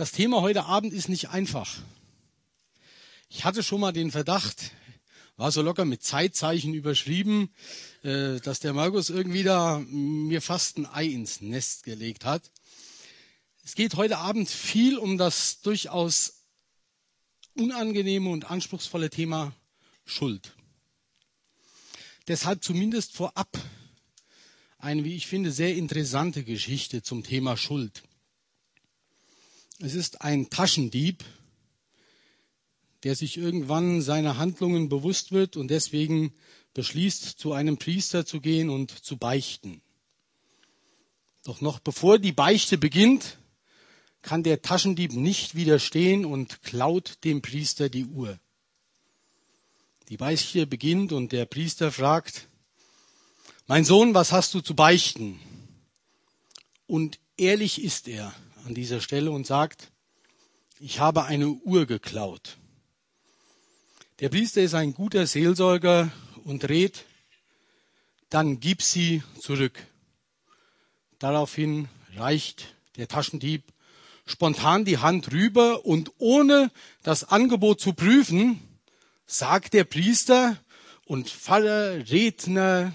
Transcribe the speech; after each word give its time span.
Das 0.00 0.12
Thema 0.12 0.40
heute 0.40 0.64
Abend 0.64 0.94
ist 0.94 1.10
nicht 1.10 1.28
einfach. 1.28 1.76
Ich 3.28 3.44
hatte 3.44 3.62
schon 3.62 3.82
mal 3.82 3.92
den 3.92 4.10
Verdacht, 4.10 4.70
war 5.36 5.52
so 5.52 5.60
locker 5.60 5.84
mit 5.84 6.02
Zeitzeichen 6.02 6.72
überschrieben, 6.72 7.50
äh, 8.02 8.40
dass 8.40 8.60
der 8.60 8.72
Markus 8.72 9.10
irgendwie 9.10 9.42
da 9.42 9.78
mir 9.90 10.40
fast 10.40 10.78
ein 10.78 10.86
Ei 10.86 11.04
ins 11.04 11.42
Nest 11.42 11.82
gelegt 11.82 12.24
hat. 12.24 12.50
Es 13.62 13.74
geht 13.74 13.94
heute 13.94 14.16
Abend 14.16 14.48
viel 14.48 14.96
um 14.96 15.18
das 15.18 15.60
durchaus 15.60 16.46
unangenehme 17.54 18.30
und 18.30 18.50
anspruchsvolle 18.50 19.10
Thema 19.10 19.52
Schuld. 20.06 20.54
Deshalb 22.26 22.64
zumindest 22.64 23.12
vorab 23.12 23.58
eine, 24.78 25.04
wie 25.04 25.16
ich 25.16 25.26
finde, 25.26 25.52
sehr 25.52 25.76
interessante 25.76 26.42
Geschichte 26.42 27.02
zum 27.02 27.22
Thema 27.22 27.58
Schuld. 27.58 28.02
Es 29.82 29.94
ist 29.94 30.20
ein 30.20 30.50
Taschendieb, 30.50 31.24
der 33.02 33.16
sich 33.16 33.38
irgendwann 33.38 34.02
seiner 34.02 34.36
Handlungen 34.36 34.90
bewusst 34.90 35.32
wird 35.32 35.56
und 35.56 35.68
deswegen 35.68 36.34
beschließt, 36.74 37.38
zu 37.38 37.54
einem 37.54 37.78
Priester 37.78 38.26
zu 38.26 38.42
gehen 38.42 38.68
und 38.68 38.90
zu 38.90 39.16
beichten. 39.16 39.80
Doch 41.44 41.62
noch 41.62 41.78
bevor 41.78 42.18
die 42.18 42.32
Beichte 42.32 42.76
beginnt, 42.76 43.38
kann 44.20 44.42
der 44.42 44.60
Taschendieb 44.60 45.14
nicht 45.14 45.54
widerstehen 45.54 46.26
und 46.26 46.62
klaut 46.62 47.24
dem 47.24 47.40
Priester 47.40 47.88
die 47.88 48.04
Uhr. 48.04 48.38
Die 50.10 50.18
Beichte 50.18 50.66
beginnt 50.66 51.10
und 51.10 51.32
der 51.32 51.46
Priester 51.46 51.90
fragt, 51.90 52.48
mein 53.66 53.86
Sohn, 53.86 54.12
was 54.12 54.30
hast 54.30 54.52
du 54.52 54.60
zu 54.60 54.74
beichten? 54.74 55.40
Und 56.86 57.18
ehrlich 57.38 57.82
ist 57.82 58.08
er 58.08 58.34
an 58.70 58.74
dieser 58.74 59.00
Stelle 59.00 59.32
und 59.32 59.48
sagt, 59.48 59.90
ich 60.78 61.00
habe 61.00 61.24
eine 61.24 61.48
Uhr 61.48 61.86
geklaut. 61.86 62.56
Der 64.20 64.28
Priester 64.28 64.62
ist 64.62 64.74
ein 64.74 64.94
guter 64.94 65.26
Seelsorger 65.26 66.12
und 66.44 66.68
rät, 66.68 67.04
dann 68.28 68.60
gib 68.60 68.82
sie 68.82 69.24
zurück. 69.40 69.84
Daraufhin 71.18 71.88
reicht 72.14 72.76
der 72.96 73.08
Taschendieb 73.08 73.64
spontan 74.24 74.84
die 74.84 74.98
Hand 74.98 75.32
rüber 75.32 75.84
und 75.84 76.12
ohne 76.18 76.70
das 77.02 77.24
Angebot 77.24 77.80
zu 77.80 77.92
prüfen, 77.92 78.60
sagt 79.26 79.74
der 79.74 79.82
Priester 79.82 80.56
und 81.06 81.28
Pfarrer, 81.28 82.08
Redner, 82.08 82.94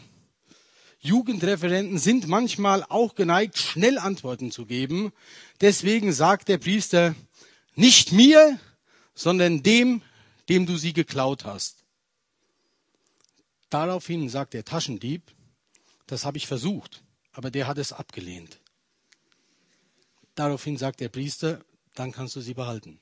Jugendreferenten 1.06 2.00
sind 2.00 2.28
manchmal 2.28 2.84
auch 2.90 3.14
geneigt, 3.14 3.60
schnell 3.60 4.00
Antworten 4.00 4.50
zu 4.50 4.66
geben. 4.66 5.14
Deswegen 5.62 6.12
sagt 6.12 6.50
der 6.50 6.58
Priester, 6.58 7.16
nicht 7.76 8.12
mir, 8.12 8.60
sondern 9.14 9.64
dem, 9.64 10.02
dem 10.50 10.66
du 10.66 10.78
sie 10.78 10.94
geklaut 10.94 11.46
hast. 11.46 11.84
Daraufhin 13.70 14.30
sagt 14.30 14.54
der 14.54 14.66
Taschendieb, 14.66 15.24
das 16.08 16.26
habe 16.26 16.38
ich 16.38 16.48
versucht, 16.48 17.04
aber 17.32 17.52
der 17.52 17.68
hat 17.68 17.78
es 17.78 17.94
abgelehnt. 17.94 18.60
Daraufhin 20.36 20.78
sagt 20.78 21.00
der 21.00 21.10
Priester, 21.10 21.64
dann 21.94 22.12
kannst 22.12 22.36
du 22.36 22.42
sie 22.42 22.54
behalten. 22.54 23.00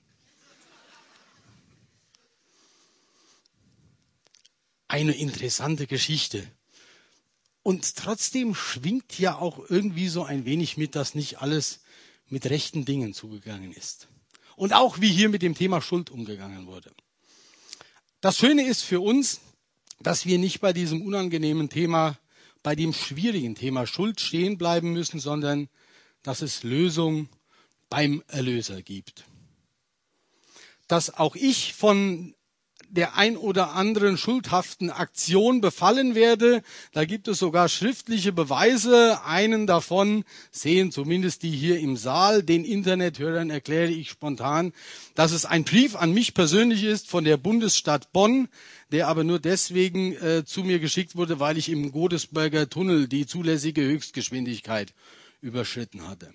Eine 4.88 5.14
interessante 5.14 5.88
Geschichte. 5.88 6.48
Und 7.64 7.96
trotzdem 7.96 8.54
schwingt 8.54 9.18
ja 9.18 9.38
auch 9.38 9.60
irgendwie 9.70 10.08
so 10.08 10.24
ein 10.24 10.46
wenig 10.46 10.78
mit, 10.78 10.96
dass 10.96 11.16
nicht 11.16 11.42
alles 11.42 11.83
mit 12.34 12.50
rechten 12.50 12.84
Dingen 12.84 13.14
zugegangen 13.14 13.72
ist. 13.72 14.08
Und 14.56 14.74
auch 14.74 15.00
wie 15.00 15.12
hier 15.12 15.30
mit 15.30 15.44
dem 15.44 15.54
Thema 15.54 15.82
Schuld 15.84 16.10
umgegangen 16.10 16.66
wurde. 16.66 16.92
Das 18.22 18.40
Schöne 18.40 18.66
ist 18.66 18.82
für 18.82 19.02
uns, 19.02 19.40
dass 20.00 20.26
wir 20.26 20.40
nicht 20.40 20.60
bei 20.60 20.74
diesem 20.74 21.04
unangenehmen 21.04 21.70
Thema, 21.70 22.18
bei 22.64 22.76
dem 22.76 22.92
schwierigen 22.92 23.54
Thema 23.54 23.86
Schuld 23.86 24.20
stehen 24.20 24.58
bleiben 24.58 24.94
müssen, 24.94 25.20
sondern 25.20 25.70
dass 26.24 26.42
es 26.42 26.64
Lösung 26.64 27.30
beim 27.90 28.24
Erlöser 28.28 28.82
gibt. 28.82 29.26
Dass 30.88 31.14
auch 31.14 31.36
ich 31.36 31.76
von 31.76 32.34
der 32.94 33.18
ein 33.18 33.38
oder 33.38 33.74
anderen 33.74 34.18
schuldhaften 34.18 34.90
Aktion 34.90 35.62
befallen 35.62 36.14
werde. 36.16 36.62
Da 36.94 37.06
gibt 37.06 37.28
es 37.28 37.40
sogar 37.40 37.68
schriftliche 37.68 38.32
Beweise. 38.32 39.24
Einen 39.26 39.66
davon 39.68 40.24
sehen 40.52 40.92
zumindest 40.92 41.44
die 41.44 41.52
hier 41.52 41.80
im 41.80 41.98
Saal. 41.98 42.44
Den 42.44 42.64
Internethörern 42.64 43.50
erkläre 43.50 43.92
ich 43.92 44.10
spontan, 44.10 44.74
dass 45.16 45.32
es 45.32 45.46
ein 45.46 45.64
Brief 45.64 45.96
an 45.96 46.14
mich 46.14 46.34
persönlich 46.34 46.84
ist 46.84 47.10
von 47.10 47.24
der 47.24 47.38
Bundesstadt 47.38 48.14
Bonn, 48.14 48.48
der 48.92 49.08
aber 49.08 49.24
nur 49.24 49.40
deswegen 49.40 50.14
äh, 50.14 50.46
zu 50.46 50.64
mir 50.64 50.80
geschickt 50.80 51.16
wurde, 51.16 51.40
weil 51.40 51.58
ich 51.58 51.70
im 51.70 51.92
Godesberger 51.92 52.70
Tunnel 52.70 53.08
die 53.08 53.26
zulässige 53.26 53.82
Höchstgeschwindigkeit 53.82 54.94
überschritten 55.42 56.08
hatte. 56.08 56.34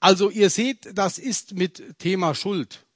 Also 0.00 0.30
ihr 0.30 0.48
seht, 0.48 0.88
das 0.94 1.18
ist 1.18 1.54
mit 1.54 1.98
Thema 1.98 2.34
Schuld 2.34 2.86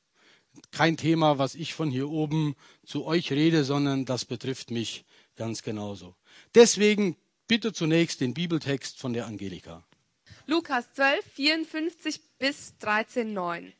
kein 0.71 0.97
Thema, 0.97 1.39
was 1.39 1.55
ich 1.55 1.75
von 1.75 1.91
hier 1.91 2.09
oben 2.09 2.55
zu 2.87 3.05
euch 3.05 3.31
rede, 3.33 3.65
sondern 3.65 4.05
das 4.05 4.25
betrifft 4.25 4.71
mich 4.71 5.05
ganz 5.37 5.63
genauso. 5.63 6.15
Deswegen 6.55 7.17
bitte 7.49 7.73
zunächst 7.73 8.21
den 8.21 8.33
Bibeltext 8.33 8.99
von 8.99 9.13
der 9.13 9.27
Angelika. 9.27 9.85
Lukas 10.47 10.93
12, 10.95 11.25
54 11.35 12.21
bis 12.39 12.79
13, 12.79 13.33
9. 13.33 13.73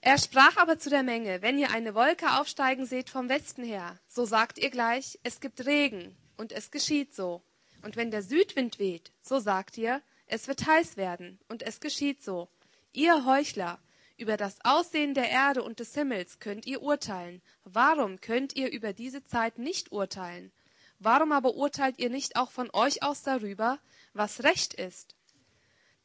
Er 0.00 0.18
sprach 0.18 0.56
aber 0.56 0.78
zu 0.78 0.88
der 0.88 1.02
Menge, 1.02 1.42
wenn 1.42 1.58
ihr 1.58 1.70
eine 1.70 1.94
Wolke 1.94 2.38
aufsteigen 2.38 2.86
seht 2.86 3.10
vom 3.10 3.28
Westen 3.28 3.64
her, 3.64 3.98
so 4.08 4.24
sagt 4.24 4.58
ihr 4.58 4.70
gleich, 4.70 5.18
es 5.24 5.40
gibt 5.40 5.66
Regen, 5.66 6.16
und 6.36 6.52
es 6.52 6.70
geschieht 6.70 7.14
so. 7.14 7.42
Und 7.82 7.96
wenn 7.96 8.10
der 8.10 8.22
Südwind 8.22 8.78
weht, 8.78 9.10
so 9.22 9.40
sagt 9.40 9.76
ihr, 9.78 10.00
es 10.26 10.46
wird 10.46 10.66
heiß 10.66 10.96
werden, 10.96 11.40
und 11.48 11.62
es 11.62 11.80
geschieht 11.80 12.22
so. 12.22 12.48
Ihr 12.92 13.24
Heuchler, 13.24 13.80
über 14.16 14.36
das 14.36 14.56
Aussehen 14.64 15.14
der 15.14 15.30
Erde 15.30 15.62
und 15.62 15.80
des 15.80 15.94
Himmels 15.94 16.38
könnt 16.38 16.66
ihr 16.66 16.82
urteilen. 16.82 17.42
Warum 17.64 18.20
könnt 18.20 18.56
ihr 18.56 18.70
über 18.70 18.92
diese 18.92 19.24
Zeit 19.24 19.58
nicht 19.58 19.92
urteilen? 19.92 20.52
Warum 20.98 21.32
aber 21.32 21.54
urteilt 21.54 21.98
ihr 21.98 22.10
nicht 22.10 22.36
auch 22.36 22.50
von 22.50 22.70
euch 22.72 23.02
aus 23.02 23.22
darüber, 23.22 23.78
was 24.14 24.42
recht 24.42 24.74
ist? 24.74 25.14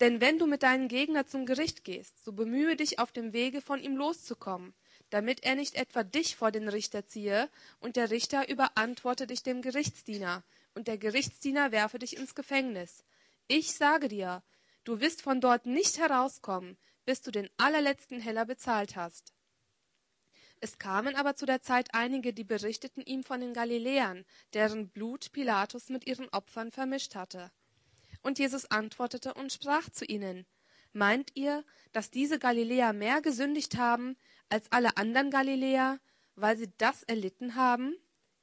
Denn 0.02 0.20
wenn 0.20 0.40
du 0.40 0.48
mit 0.48 0.64
deinem 0.64 0.88
Gegner 0.88 1.28
zum 1.28 1.46
Gericht 1.46 1.84
gehst, 1.84 2.24
so 2.26 2.34
bemühe 2.34 2.76
dich 2.76 3.00
auf 3.00 3.12
dem 3.12 3.34
Wege 3.34 3.62
von 3.62 3.80
ihm 3.80 3.96
loszukommen, 3.96 4.74
damit 5.12 5.44
er 5.44 5.56
nicht 5.56 5.76
etwa 5.76 6.04
dich 6.04 6.36
vor 6.36 6.52
den 6.52 6.68
Richter 6.68 7.06
ziehe, 7.06 7.50
und 7.80 7.96
der 7.96 8.10
Richter 8.10 8.50
überantworte 8.50 9.28
dich 9.28 9.44
dem 9.44 9.62
Gerichtsdiener, 9.62 10.44
und 10.74 10.88
der 10.88 10.98
Gerichtsdiener 10.98 11.72
werfe 11.72 12.00
dich 12.00 12.18
ins 12.18 12.34
Gefängnis. 12.34 13.04
Ich 13.48 13.74
sage 13.74 14.08
dir, 14.08 14.42
du 14.86 15.00
wirst 15.02 15.22
von 15.22 15.40
dort 15.40 15.66
nicht 15.66 16.00
herauskommen, 16.00 16.78
bis 17.06 17.22
du 17.22 17.32
den 17.32 17.50
allerletzten 17.58 18.20
Heller 18.20 18.46
bezahlt 18.46 18.96
hast. 18.96 19.34
Es 20.60 20.78
kamen 20.78 21.16
aber 21.16 21.36
zu 21.36 21.48
der 21.48 21.62
Zeit 21.62 21.94
einige, 21.94 22.34
die 22.34 22.44
berichteten 22.44 23.02
ihm 23.02 23.24
von 23.24 23.42
den 23.42 23.54
Galiläern, 23.54 24.26
deren 24.54 24.90
Blut 24.90 25.32
Pilatus 25.32 25.90
mit 25.90 26.06
ihren 26.06 26.30
Opfern 26.30 26.72
vermischt 26.72 27.16
hatte. 27.16 27.52
Und 28.22 28.38
Jesus 28.38 28.66
antwortete 28.70 29.34
und 29.34 29.52
sprach 29.52 29.90
zu 29.90 30.06
ihnen, 30.06 30.46
Meint 30.94 31.32
ihr, 31.36 31.64
dass 31.94 32.12
diese 32.12 32.38
Galiläer 32.38 32.94
mehr 32.94 33.22
gesündigt 33.22 33.78
haben 33.78 34.18
als 34.50 34.72
alle 34.72 34.98
anderen 34.98 35.32
Galiläer, 35.32 36.00
weil 36.36 36.58
sie 36.58 36.72
das 36.78 37.04
erlitten 37.04 37.56
haben? 37.56 37.96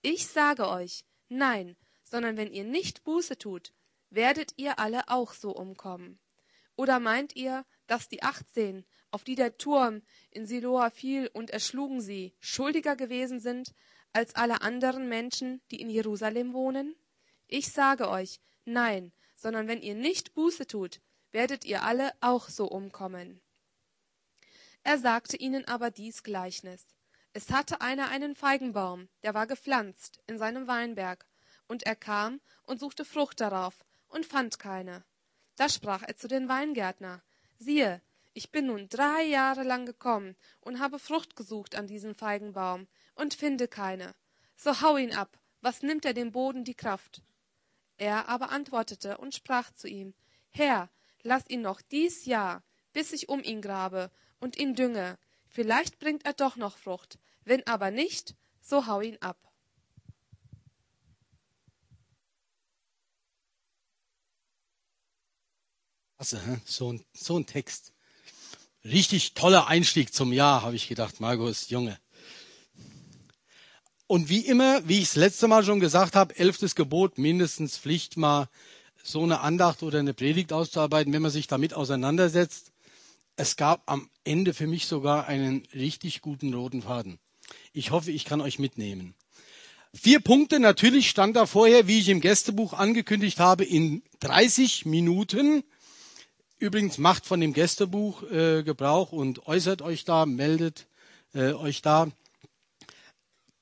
Ich 0.03 0.27
sage 0.27 0.69
euch, 0.69 1.05
nein, 1.29 1.77
sondern 2.03 2.37
wenn 2.37 2.53
ihr 2.53 2.65
nicht 2.65 3.05
Buße 3.05 3.39
tut, 3.39 3.73
werdet 4.11 4.55
ihr 4.57 4.79
alle 4.79 5.09
auch 5.09 5.35
so 5.35 5.51
umkommen. 5.51 6.19
Oder 6.79 7.01
meint 7.01 7.35
ihr, 7.35 7.67
dass 7.89 8.09
die 8.09 8.23
achtzehn, 8.23 8.87
auf 9.11 9.25
die 9.25 9.35
der 9.35 9.59
Turm 9.59 10.01
in 10.31 10.47
Siloa 10.47 10.91
fiel 10.91 11.29
und 11.33 11.51
erschlugen 11.51 12.01
sie, 12.01 12.37
schuldiger 12.39 12.95
gewesen 12.95 13.41
sind 13.41 13.75
als 14.13 14.37
alle 14.37 14.63
anderen 14.63 15.09
Menschen, 15.09 15.61
die 15.73 15.81
in 15.81 15.91
Jerusalem 15.91 16.53
wohnen? 16.53 16.95
Ich 17.49 17.73
sage 17.73 18.09
euch, 18.09 18.39
nein, 18.65 19.11
sondern 19.35 19.67
wenn 19.67 19.83
ihr 19.83 19.97
nicht 19.97 20.35
Buße 20.35 20.69
tut, 20.69 21.01
werdet 21.33 21.65
ihr 21.65 21.83
alle 21.83 22.13
auch 22.21 22.49
so 22.49 22.69
umkommen. 22.69 23.41
Er 24.85 24.99
sagte 24.99 25.37
ihnen 25.37 25.67
aber 25.67 25.91
dies 25.91 26.23
Gleichnis. 26.23 26.87
Es 27.33 27.51
hatte 27.51 27.81
einer 27.81 28.09
einen 28.09 28.37
Feigenbaum, 28.37 29.09
der 29.25 29.35
war 29.35 29.49
gepflanzt 29.49 30.23
in 30.29 30.39
seinem 30.39 30.69
Weinberg, 30.69 31.27
und 31.67 31.83
er 31.83 31.97
kam 31.97 32.41
und 32.63 32.79
suchte 32.79 33.05
Frucht 33.05 33.41
darauf 33.41 33.85
und 34.07 34.25
fand 34.25 34.61
keine. 34.61 35.05
Da 35.59 35.69
sprach 35.69 36.05
er 36.05 36.17
zu 36.17 36.29
den 36.29 36.49
Weingärtner, 36.49 37.21
siehe, 37.59 38.01
ich 38.33 38.53
bin 38.53 38.67
nun 38.67 38.89
drei 38.89 39.25
Jahre 39.25 39.65
lang 39.65 39.87
gekommen 39.87 40.37
und 40.61 40.79
habe 40.79 41.01
Frucht 41.01 41.35
gesucht 41.35 41.75
an 41.75 41.89
diesem 41.89 42.15
Feigenbaum 42.15 42.87
und 43.17 43.35
finde 43.35 43.67
keine. 43.67 44.15
So 44.57 44.81
hau 44.83 44.97
ihn 44.97 45.13
ab, 45.13 45.37
was 45.61 45.83
nimmt 45.83 46.05
er 46.05 46.15
dem 46.15 46.31
Boden 46.31 46.63
die 46.63 46.77
Kraft? 46.77 47.23
Er 47.97 48.29
aber 48.29 48.51
antwortete 48.51 49.19
und 49.19 49.35
sprach 49.35 49.73
zu 49.73 49.89
ihm, 49.89 50.15
Herr, 50.51 50.91
lass 51.23 51.51
ihn 51.51 51.63
noch 51.63 51.81
dies 51.81 52.25
Jahr, 52.25 52.63
bis 52.93 53.13
ich 53.13 53.29
um 53.29 53.43
ihn 53.43 53.61
grabe, 53.61 54.13
und 54.39 54.57
ihn 54.59 54.77
dünge. 54.77 55.19
Vielleicht 55.49 55.99
bringt 55.99 56.25
er 56.25 56.35
doch 56.35 56.55
noch 56.55 56.79
Frucht. 56.79 57.19
Wenn 57.43 57.67
aber 57.67 57.91
nicht, 57.91 58.37
so 58.61 58.87
hau 58.87 59.01
ihn 59.01 59.19
ab. 59.21 59.48
Klasse, 66.19 66.41
so 66.65 66.93
ein, 66.93 67.01
so 67.13 67.39
ein 67.39 67.47
Text. 67.47 67.93
Richtig 68.85 69.35
toller 69.35 69.69
Einstieg 69.69 70.13
zum 70.13 70.33
Jahr, 70.33 70.63
habe 70.63 70.75
ich 70.75 70.89
gedacht, 70.89 71.21
Markus, 71.21 71.71
Junge. 71.71 71.97
Und 74.09 74.29
wie 74.29 74.41
immer, 74.41 74.81
wie 74.89 74.99
ich 74.99 75.05
es 75.05 75.15
letzte 75.15 75.47
Mal 75.47 75.63
schon 75.63 75.79
gesagt 75.79 76.17
habe, 76.17 76.37
elftes 76.37 76.75
Gebot, 76.75 77.19
mindestens 77.19 77.79
Pflicht, 77.79 78.17
mal 78.17 78.49
so 79.01 79.23
eine 79.23 79.43
Andacht 79.43 79.85
oder 79.85 80.01
eine 80.01 80.13
Predigt 80.13 80.53
auszuarbeiten, 80.53 81.13
wenn 81.13 81.23
man 81.23 81.31
sich 81.31 81.47
damit 81.47 81.73
auseinandersetzt. 81.73 82.73
Es 83.37 83.55
gab 83.55 83.83
am 83.87 84.11
Ende 84.25 84.55
für 84.55 84.67
mich 84.67 84.87
sogar 84.87 85.29
einen 85.29 85.69
richtig 85.73 86.21
guten 86.21 86.53
roten 86.53 86.83
Faden. 86.83 87.21
Ich 87.73 87.93
hoffe, 87.93 88.11
ich 88.11 88.25
kann 88.25 88.41
euch 88.41 88.59
mitnehmen. 88.59 89.15
Vier 89.95 90.19
Punkte, 90.19 90.59
natürlich 90.59 91.09
stand 91.09 91.37
da 91.37 91.47
vorher, 91.47 91.87
wie 91.87 92.01
ich 92.01 92.09
im 92.09 92.21
Gästebuch 92.21 92.73
angekündigt 92.73 93.39
habe, 93.39 93.65
in 93.65 94.03
30 94.19 94.85
Minuten. 94.85 95.63
Übrigens 96.59 96.99
macht 96.99 97.25
von 97.25 97.41
dem 97.41 97.53
Gästebuch 97.53 98.25
äh, 98.31 98.63
Gebrauch 98.65 99.13
und 99.13 99.47
äußert 99.47 99.81
euch 99.81 100.05
da, 100.05 100.27
meldet 100.27 100.87
äh, 101.33 101.53
euch 101.53 101.83
da. 101.83 102.09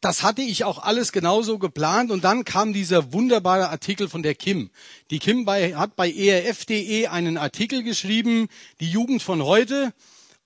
Das 0.01 0.23
hatte 0.23 0.41
ich 0.41 0.65
auch 0.65 0.79
alles 0.79 1.13
genauso 1.13 1.59
geplant 1.59 2.11
und 2.11 2.25
dann 2.25 2.45
kam 2.45 2.73
dieser 2.73 3.13
wunderbare 3.13 3.69
Artikel 3.69 4.09
von 4.09 4.23
der 4.23 4.35
Kim. 4.35 4.71
Die 5.11 5.19
Kim 5.19 5.45
bei, 5.45 5.75
hat 5.75 5.97
bei 5.97 6.11
erf.de 6.11 7.09
einen 7.09 7.37
Artikel 7.37 7.83
geschrieben, 7.83 8.49
die 8.81 8.91
Jugend 8.91 9.23
von 9.23 9.43
heute. 9.43 9.93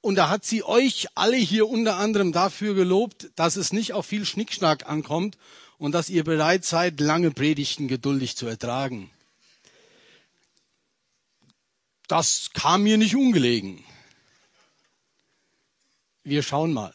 Und 0.01 0.17
da 0.17 0.31
hat 0.31 0.47
sie 0.47 0.65
euch 0.65 1.09
alle 1.15 1.37
hier 1.37 1.69
unter 1.69 1.97
anderem 1.97 2.33
dafür 2.33 2.75
gelobt, 2.75 3.31
dass 3.37 3.57
es 3.57 3.73
nicht 3.73 3.93
auf 3.93 4.07
viel 4.07 4.25
Schnickschnack 4.25 4.89
ankommt 4.89 5.37
und 5.79 5.93
dass 5.93 6.09
ihr 6.09 6.25
bereit 6.25 6.65
seid, 6.65 7.01
lange 7.01 7.31
Predigten 7.31 7.87
geduldig 7.87 8.37
zu 8.37 8.47
ertragen. 8.47 9.11
Das 12.11 12.51
kam 12.53 12.83
mir 12.83 12.99
nicht 12.99 13.15
ungelegen. 13.15 13.85
Wir 16.25 16.43
schauen 16.43 16.73
mal. 16.73 16.93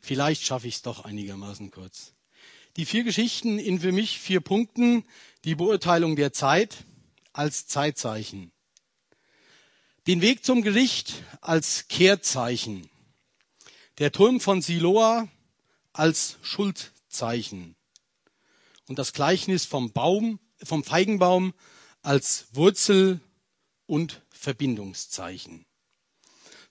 Vielleicht 0.00 0.44
schaffe 0.44 0.66
ich 0.66 0.76
es 0.76 0.82
doch 0.82 1.04
einigermaßen 1.04 1.70
kurz. 1.70 2.14
Die 2.76 2.86
vier 2.86 3.04
Geschichten 3.04 3.58
in 3.58 3.80
für 3.80 3.92
mich 3.92 4.18
vier 4.18 4.40
Punkten. 4.40 5.04
Die 5.44 5.54
Beurteilung 5.54 6.16
der 6.16 6.32
Zeit 6.32 6.86
als 7.34 7.66
Zeitzeichen. 7.66 8.50
Den 10.06 10.22
Weg 10.22 10.42
zum 10.42 10.62
Gericht 10.62 11.22
als 11.42 11.86
Kehrzeichen. 11.88 12.88
Der 13.98 14.10
Turm 14.10 14.40
von 14.40 14.62
Siloa 14.62 15.28
als 15.92 16.38
Schuldzeichen. 16.40 17.76
Und 18.88 18.98
das 18.98 19.12
Gleichnis 19.12 19.66
vom 19.66 19.92
Baum, 19.92 20.40
vom 20.62 20.82
Feigenbaum 20.82 21.52
als 22.00 22.46
Wurzel 22.52 23.20
und 23.92 24.22
Verbindungszeichen. 24.30 25.66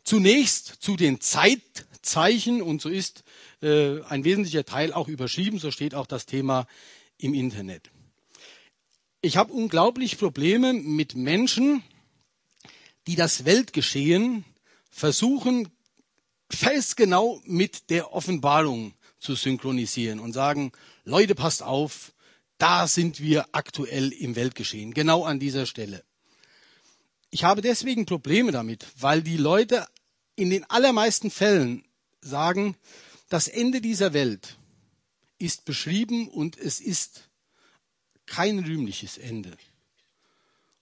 Zunächst 0.04 0.78
zu 0.80 0.96
den 0.96 1.22
Zeitzeichen 1.22 2.64
und 2.64 2.82
so 2.82 2.90
ist 2.90 3.24
äh, 3.62 4.02
ein 4.06 4.24
wesentlicher 4.24 4.66
Teil 4.66 4.92
auch 4.92 5.08
überschrieben, 5.08 5.60
so 5.60 5.70
steht 5.70 5.94
auch 5.94 6.08
das 6.08 6.26
Thema 6.26 6.66
im 7.20 7.36
Internet. 7.36 7.92
Ich 9.22 9.38
habe 9.38 9.54
unglaublich 9.54 10.18
Probleme 10.18 10.74
mit 10.74 11.14
Menschen, 11.14 11.84
die 13.06 13.16
das 13.16 13.46
Weltgeschehen 13.46 14.44
versuchen, 14.90 15.70
festgenau 16.50 17.40
mit 17.46 17.92
der 17.92 18.14
Offenbarung 18.14 18.96
zu 19.20 19.36
synchronisieren 19.36 20.20
und 20.20 20.34
sagen, 20.34 20.72
Leute, 21.04 21.36
passt 21.36 21.62
auf, 21.62 22.14
da 22.58 22.88
sind 22.88 23.20
wir 23.20 23.46
aktuell 23.52 24.12
im 24.12 24.36
Weltgeschehen, 24.36 24.96
genau 24.96 25.24
an 25.24 25.40
dieser 25.40 25.68
Stelle. 25.68 26.04
Ich 27.31 27.45
habe 27.45 27.62
deswegen 27.62 28.06
Probleme 28.06 28.51
damit, 28.51 28.86
weil 29.00 29.22
die 29.24 29.38
Leute 29.38 29.88
in 30.36 30.50
den 30.50 30.69
allermeisten 30.69 31.31
Fällen 31.31 31.86
sagen, 32.19 32.75
das 33.30 33.48
Ende 33.48 33.80
dieser 33.80 34.12
Welt 34.13 34.57
ist 35.39 35.63
beschrieben 35.63 36.28
und 36.28 36.57
es 36.57 36.81
ist 36.81 37.30
kein 38.25 38.60
rühmliches 38.60 39.18
Ende. 39.18 39.57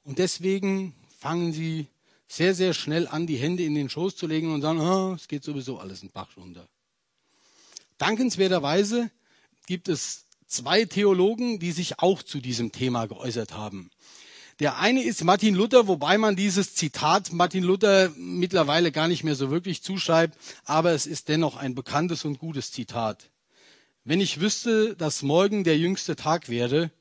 Und 0.04 0.18
deswegen 0.18 0.96
fangen 1.20 1.54
sie 1.54 1.88
sehr, 2.28 2.56
sehr 2.56 2.74
schnell 2.74 3.08
an, 3.08 3.28
die 3.28 3.38
Hände 3.38 3.64
in 3.64 3.76
den 3.76 3.90
Schoß 3.90 4.16
zu 4.16 4.26
legen 4.26 4.54
und 4.54 4.62
sagen, 4.62 4.80
oh, 4.80 5.14
es 5.14 5.28
geht 5.28 5.44
sowieso 5.44 5.78
alles 5.78 6.02
ein 6.02 6.10
Bach 6.12 6.36
runter. 6.36 6.68
Dankenswerterweise 8.00 9.12
gibt 9.68 9.88
es 9.88 10.26
zwei 10.48 10.86
Theologen, 10.86 11.60
die 11.60 11.72
sich 11.72 12.00
auch 12.00 12.24
zu 12.24 12.40
diesem 12.40 12.72
Thema 12.72 13.06
geäußert 13.06 13.54
haben. 13.54 13.92
Der 14.60 14.78
eine 14.78 15.02
ist 15.04 15.24
Martin 15.24 15.56
Luther, 15.56 15.88
wobei 15.88 16.18
man 16.18 16.36
dieses 16.36 16.76
Zitat 16.76 17.32
Martin 17.32 17.64
Luther 17.64 18.12
mittlerweile 18.18 18.92
gar 18.92 19.08
nicht 19.08 19.24
mehr 19.24 19.36
so 19.36 19.52
wirklich 19.52 19.84
zuschreibt, 19.84 20.38
aber 20.66 20.92
es 20.92 21.06
ist 21.06 21.30
dennoch 21.30 21.56
ein 21.56 21.76
bekanntes 21.76 22.26
und 22.26 22.40
gutes 22.40 22.74
Zitat. 22.74 23.30
Wenn 24.04 24.20
ich 24.20 24.42
wüsste, 24.42 24.98
dass 24.98 25.22
morgen 25.22 25.64
der 25.64 25.78
jüngste 25.78 26.18
Tag 26.18 26.50
wäre, 26.50 26.92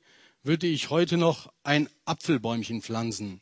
würde 0.41 0.67
ich 0.67 0.89
heute 0.89 1.17
noch 1.17 1.51
ein 1.63 1.89
Apfelbäumchen 2.05 2.81
pflanzen. 2.81 3.41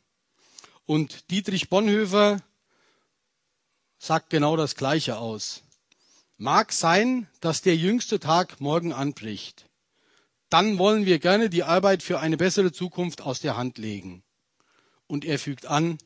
Und 0.84 1.30
Dietrich 1.30 1.68
Bonhoeffer 1.68 2.42
sagt 3.98 4.30
genau 4.30 4.56
das 4.56 4.74
Gleiche 4.74 5.18
aus. 5.18 5.62
Mag 6.38 6.72
sein, 6.72 7.28
dass 7.40 7.62
der 7.62 7.76
jüngste 7.76 8.18
Tag 8.18 8.60
morgen 8.60 8.92
anbricht 8.92 9.67
dann 10.48 10.78
wollen 10.78 11.06
wir 11.06 11.18
gerne 11.18 11.50
die 11.50 11.62
Arbeit 11.62 12.02
für 12.02 12.20
eine 12.20 12.36
bessere 12.36 12.72
Zukunft 12.72 13.20
aus 13.22 13.40
der 13.40 13.56
Hand 13.56 13.78
legen. 13.78 14.22
Und 15.06 15.24
er 15.24 15.38
fügt 15.38 15.66
an, 15.66 15.98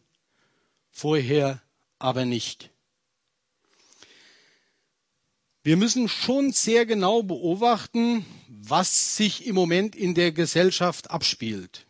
vorher 0.91 1.62
aber 1.99 2.25
nicht. 2.25 2.71
Wir 5.65 5.77
müssen 5.77 6.09
schon 6.09 6.53
sehr 6.53 6.87
genau 6.87 7.23
beobachten, 7.23 8.27
was 8.49 9.17
sich 9.17 9.47
im 9.47 9.55
Moment 9.55 9.94
in 9.94 10.15
der 10.15 10.33
Gesellschaft 10.33 11.11
abspielt 11.11 11.87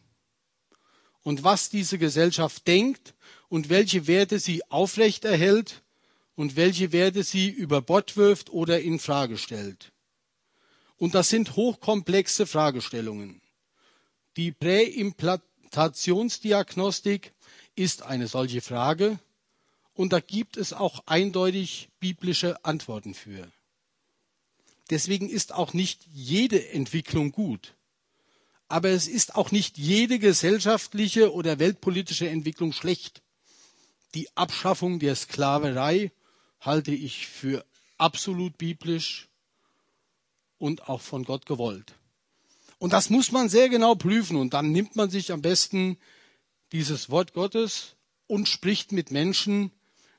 und 1.22 1.42
was 1.42 1.70
diese 1.70 1.96
Gesellschaft 1.98 2.66
denkt 2.66 3.14
und 3.48 3.70
welche 3.70 4.06
Werte 4.06 4.38
sie 4.38 4.62
aufrechterhält 4.70 5.82
und 6.34 6.56
welche 6.56 6.92
Werte 6.92 7.22
sie 7.22 7.48
über 7.48 7.80
Bord 7.80 8.16
wirft 8.16 8.50
oder 8.50 8.80
in 8.80 8.98
Frage 8.98 9.38
stellt. 9.38 9.92
Und 11.02 11.14
das 11.16 11.28
sind 11.30 11.56
hochkomplexe 11.56 12.46
Fragestellungen. 12.46 13.40
Die 14.36 14.52
Präimplantationsdiagnostik 14.52 17.32
ist 17.74 18.02
eine 18.02 18.28
solche 18.28 18.60
Frage 18.60 19.18
und 19.94 20.12
da 20.12 20.20
gibt 20.20 20.56
es 20.56 20.72
auch 20.72 21.02
eindeutig 21.06 21.88
biblische 21.98 22.64
Antworten 22.64 23.14
für. 23.14 23.50
Deswegen 24.90 25.28
ist 25.28 25.52
auch 25.52 25.72
nicht 25.72 26.06
jede 26.12 26.68
Entwicklung 26.68 27.32
gut. 27.32 27.74
Aber 28.68 28.90
es 28.90 29.08
ist 29.08 29.34
auch 29.34 29.50
nicht 29.50 29.78
jede 29.78 30.20
gesellschaftliche 30.20 31.32
oder 31.32 31.58
weltpolitische 31.58 32.28
Entwicklung 32.28 32.72
schlecht. 32.72 33.22
Die 34.14 34.28
Abschaffung 34.36 35.00
der 35.00 35.16
Sklaverei 35.16 36.12
halte 36.60 36.92
ich 36.92 37.26
für 37.26 37.64
absolut 37.98 38.56
biblisch 38.56 39.26
und 40.62 40.88
auch 40.88 41.00
von 41.00 41.24
Gott 41.24 41.44
gewollt. 41.44 41.94
Und 42.78 42.92
das 42.92 43.10
muss 43.10 43.32
man 43.32 43.48
sehr 43.48 43.68
genau 43.68 43.96
prüfen 43.96 44.36
und 44.36 44.54
dann 44.54 44.70
nimmt 44.70 44.94
man 44.94 45.10
sich 45.10 45.32
am 45.32 45.42
besten 45.42 45.98
dieses 46.70 47.10
Wort 47.10 47.32
Gottes 47.32 47.96
und 48.28 48.48
spricht 48.48 48.92
mit 48.92 49.10
Menschen, 49.10 49.72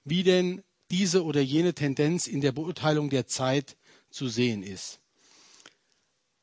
wie 0.03 0.23
denn 0.23 0.61
diese 0.91 1.23
oder 1.23 1.39
jene 1.39 1.73
Tendenz 1.73 2.27
in 2.27 2.41
der 2.41 2.51
Beurteilung 2.51 3.09
der 3.09 3.25
Zeit 3.25 3.77
zu 4.09 4.27
sehen 4.27 4.63
ist. 4.63 4.99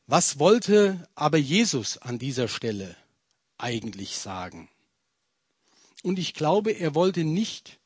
Was 0.06 0.38
wollte 0.38 1.06
aber 1.14 1.36
Jesus 1.36 1.98
an 1.98 2.18
dieser 2.18 2.48
Stelle 2.48 2.96
eigentlich 3.58 4.16
sagen? 4.16 4.70
Und 6.02 6.18
ich 6.18 6.32
glaube, 6.32 6.72
er 6.72 6.94
wollte 6.94 7.24
nicht 7.24 7.78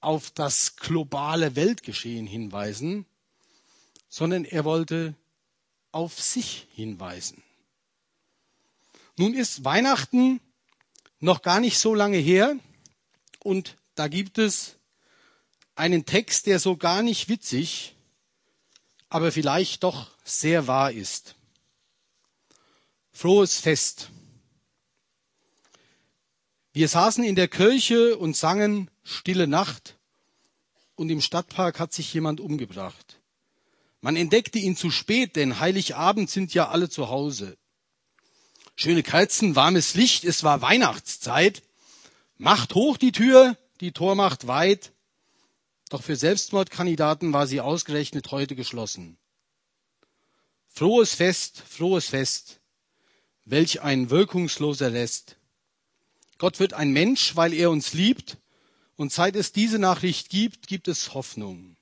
auf 0.00 0.30
das 0.30 0.76
globale 0.76 1.56
Weltgeschehen 1.56 2.26
hinweisen, 2.26 3.06
sondern 4.10 4.44
er 4.44 4.66
wollte 4.66 5.14
auf 5.96 6.20
sich 6.20 6.66
hinweisen. 6.74 7.42
Nun 9.16 9.32
ist 9.32 9.64
Weihnachten 9.64 10.40
noch 11.20 11.40
gar 11.40 11.58
nicht 11.58 11.78
so 11.78 11.94
lange 11.94 12.18
her 12.18 12.54
und 13.42 13.78
da 13.94 14.06
gibt 14.06 14.36
es 14.36 14.76
einen 15.74 16.04
Text, 16.04 16.46
der 16.48 16.58
so 16.58 16.76
gar 16.76 17.02
nicht 17.02 17.30
witzig, 17.30 17.96
aber 19.08 19.32
vielleicht 19.32 19.84
doch 19.84 20.10
sehr 20.22 20.66
wahr 20.66 20.92
ist. 20.92 21.34
Frohes 23.10 23.58
Fest. 23.58 24.10
Wir 26.74 26.88
saßen 26.88 27.24
in 27.24 27.36
der 27.36 27.48
Kirche 27.48 28.18
und 28.18 28.36
sangen 28.36 28.90
Stille 29.02 29.46
Nacht 29.46 29.96
und 30.94 31.08
im 31.08 31.22
Stadtpark 31.22 31.80
hat 31.80 31.94
sich 31.94 32.12
jemand 32.12 32.38
umgebracht. 32.38 33.05
Man 34.06 34.14
entdeckte 34.14 34.60
ihn 34.60 34.76
zu 34.76 34.92
spät, 34.92 35.34
denn 35.34 35.58
Heiligabend 35.58 36.30
sind 36.30 36.54
ja 36.54 36.68
alle 36.68 36.88
zu 36.88 37.08
Hause. 37.08 37.58
Schöne 38.76 39.02
Kerzen, 39.02 39.56
warmes 39.56 39.94
Licht, 39.94 40.22
es 40.22 40.44
war 40.44 40.62
Weihnachtszeit. 40.62 41.64
Macht 42.38 42.76
hoch 42.76 42.98
die 42.98 43.10
Tür, 43.10 43.58
die 43.80 43.90
Tormacht 43.90 44.46
weit. 44.46 44.92
Doch 45.88 46.04
für 46.04 46.14
Selbstmordkandidaten 46.14 47.32
war 47.32 47.48
sie 47.48 47.60
ausgerechnet 47.60 48.30
heute 48.30 48.54
geschlossen. 48.54 49.18
Frohes 50.68 51.16
Fest, 51.16 51.64
frohes 51.68 52.06
Fest. 52.10 52.60
Welch 53.44 53.82
ein 53.82 54.08
wirkungsloser 54.08 54.92
Rest. 54.92 55.36
Gott 56.38 56.60
wird 56.60 56.74
ein 56.74 56.92
Mensch, 56.92 57.34
weil 57.34 57.52
er 57.52 57.72
uns 57.72 57.92
liebt. 57.92 58.36
Und 58.94 59.12
seit 59.12 59.34
es 59.34 59.50
diese 59.50 59.80
Nachricht 59.80 60.28
gibt, 60.28 60.68
gibt 60.68 60.86
es 60.86 61.12
Hoffnung. 61.12 61.75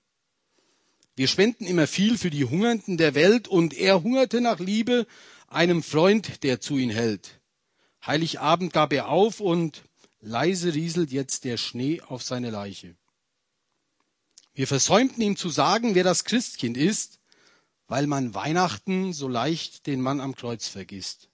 Wir 1.17 1.29
spenden 1.29 1.65
immer 1.67 1.87
viel 1.87 2.19
für 2.19 2.31
die 2.31 2.45
Hungernden 2.45 2.97
der 2.97 3.15
Welt 3.15 3.47
und 3.47 3.73
er 3.73 4.03
hungerte 4.03 4.41
nach 4.41 4.59
Liebe 4.59 5.07
einem 5.47 5.83
Freund, 5.83 6.43
der 6.43 6.61
zu 6.61 6.77
ihm 6.77 6.91
hält. 6.91 7.41
Heiligabend 8.05 8.73
gab 8.73 8.93
er 8.93 9.09
auf 9.09 9.41
und 9.41 9.85
leise 10.21 10.75
rieselt 10.75 11.13
jetzt 11.13 11.45
der 11.45 11.57
Schnee 11.57 12.01
auf 12.01 12.23
seine 12.23 12.51
Leiche. 12.51 12.97
Wir 14.55 14.67
versäumten 14.67 15.23
ihm 15.23 15.37
zu 15.37 15.51
sagen, 15.51 15.95
wer 15.95 16.05
das 16.05 16.25
Christkind 16.25 16.77
ist, 16.77 17.21
weil 17.87 18.07
man 18.07 18.35
Weihnachten 18.35 19.13
so 19.13 19.29
leicht 19.29 19.87
den 19.87 20.01
Mann 20.01 20.21
am 20.21 20.35
Kreuz 20.35 20.69
vergisst. 20.69 21.29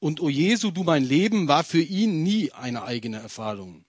Und 0.00 0.20
o 0.20 0.28
Jesu, 0.28 0.70
du 0.70 0.84
mein 0.84 1.04
Leben 1.04 1.48
war 1.48 1.64
für 1.64 1.82
ihn 1.82 2.22
nie 2.22 2.52
eine 2.52 2.82
eigene 2.82 3.18
Erfahrung. 3.18 3.84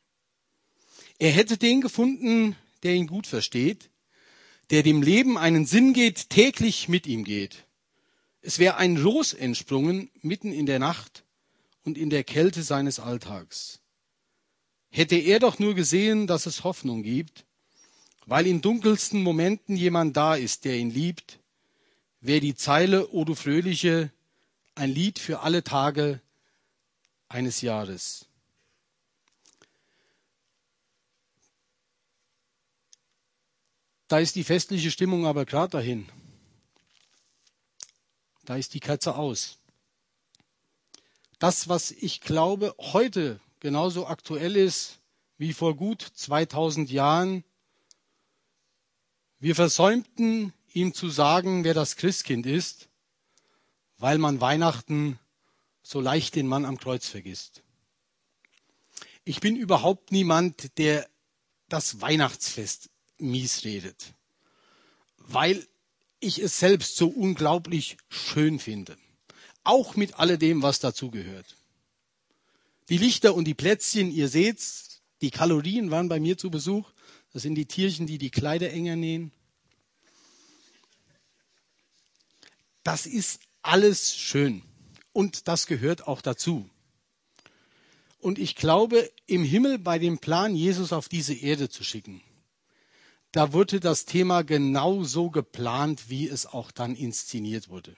Er 1.20 1.32
hätte 1.32 1.58
den 1.58 1.82
gefunden, 1.82 2.56
der 2.84 2.96
ihn 2.96 3.08
gut 3.08 3.28
versteht, 3.28 3.90
der 4.72 4.84
dem 4.84 5.02
Leben 5.02 5.38
einen 5.38 5.66
Sinn 5.66 5.94
geht, 5.94 6.30
täglich 6.30 6.90
mit 6.90 7.08
ihm 7.08 7.24
geht. 7.24 7.66
Es 8.42 8.60
wäre 8.60 8.78
ein 8.78 8.98
Ros 8.98 9.34
entsprungen 9.34 10.10
mitten 10.22 10.52
in 10.52 10.66
der 10.66 10.80
Nacht 10.80 11.24
und 11.84 11.98
in 11.98 12.10
der 12.10 12.24
Kälte 12.24 12.64
seines 12.64 13.00
Alltags. 13.00 13.82
Hätte 14.92 15.16
er 15.16 15.40
doch 15.40 15.60
nur 15.60 15.76
gesehen, 15.76 16.28
dass 16.28 16.46
es 16.46 16.64
Hoffnung 16.64 17.04
gibt, 17.04 17.46
weil 18.26 18.48
in 18.48 18.62
dunkelsten 18.62 19.22
Momenten 19.22 19.76
jemand 19.76 20.16
da 20.16 20.36
ist, 20.36 20.66
der 20.66 20.78
ihn 20.78 20.92
liebt, 20.92 21.40
wäre 22.22 22.40
die 22.40 22.56
Zeile, 22.56 23.10
O 23.12 23.26
du 23.26 23.36
Fröhliche, 23.36 24.12
ein 24.76 24.92
Lied 24.92 25.20
für 25.20 25.42
alle 25.42 25.64
Tage 25.64 26.22
eines 27.28 27.62
Jahres. 27.62 28.29
Da 34.10 34.18
ist 34.18 34.36
die 34.36 34.44
festliche 34.44 34.90
Stimmung 34.90 35.28
aber 35.28 35.46
gerade 35.46 35.70
dahin. 35.70 36.10
Da 38.44 38.56
ist 38.56 38.74
die 38.74 38.80
Katze 38.80 39.16
aus. 39.16 39.60
Das, 41.38 41.70
was 41.70 41.92
ich 41.92 42.20
glaube, 42.20 42.74
heute 42.80 43.40
genauso 43.60 44.08
aktuell 44.08 44.56
ist 44.56 44.98
wie 45.38 45.54
vor 45.54 45.76
gut 45.76 46.02
2000 46.02 46.90
Jahren, 46.90 47.44
wir 49.38 49.56
versäumten 49.56 50.54
ihm 50.74 50.96
zu 50.96 51.10
sagen, 51.10 51.64
wer 51.64 51.76
das 51.76 51.96
Christkind 51.96 52.48
ist, 52.48 52.90
weil 54.00 54.18
man 54.18 54.42
Weihnachten 54.42 55.20
so 55.84 56.02
leicht 56.02 56.36
den 56.36 56.48
Mann 56.48 56.66
am 56.66 56.80
Kreuz 56.80 57.08
vergisst. 57.08 57.62
Ich 59.24 59.40
bin 59.40 59.56
überhaupt 59.56 60.12
niemand, 60.12 60.80
der 60.80 61.08
das 61.68 62.02
Weihnachtsfest 62.02 62.90
mies 63.20 63.64
redet, 63.64 64.14
weil 65.18 65.68
ich 66.20 66.40
es 66.40 66.60
selbst 66.60 66.96
so 66.96 67.08
unglaublich 67.08 67.98
schön 68.10 68.60
finde. 68.60 68.98
Auch 69.64 69.96
mit 69.96 70.16
alledem, 70.16 70.62
was 70.62 70.80
dazugehört. 70.80 71.56
Die 72.90 72.98
Lichter 72.98 73.36
und 73.36 73.46
die 73.46 73.54
Plätzchen, 73.54 74.12
ihr 74.12 74.28
seht's, 74.28 75.02
die 75.22 75.32
Kalorien 75.32 75.92
waren 75.92 76.10
bei 76.10 76.20
mir 76.20 76.38
zu 76.38 76.50
Besuch. 76.50 76.92
Das 77.34 77.44
sind 77.44 77.56
die 77.56 77.68
Tierchen, 77.68 78.08
die 78.08 78.18
die 78.18 78.32
Kleider 78.32 78.72
enger 78.72 78.96
nähen. 78.96 79.32
Das 82.84 83.06
ist 83.06 83.42
alles 83.62 84.16
schön 84.16 84.64
und 85.14 85.48
das 85.48 85.68
gehört 85.68 86.08
auch 86.08 86.22
dazu. 86.22 86.70
Und 88.20 88.40
ich 88.40 88.56
glaube, 88.56 89.12
im 89.28 89.44
Himmel 89.44 89.78
bei 89.80 90.00
dem 90.00 90.18
Plan, 90.20 90.56
Jesus 90.56 90.92
auf 90.92 91.08
diese 91.08 91.34
Erde 91.34 91.70
zu 91.70 91.84
schicken, 91.84 92.22
da 93.32 93.54
wurde 93.54 93.80
das 93.80 94.06
Thema 94.06 94.44
genau 94.44 95.04
so 95.04 95.30
geplant, 95.30 96.10
wie 96.10 96.28
es 96.28 96.46
auch 96.46 96.72
dann 96.72 96.96
inszeniert 96.96 97.70
wurde. 97.70 97.96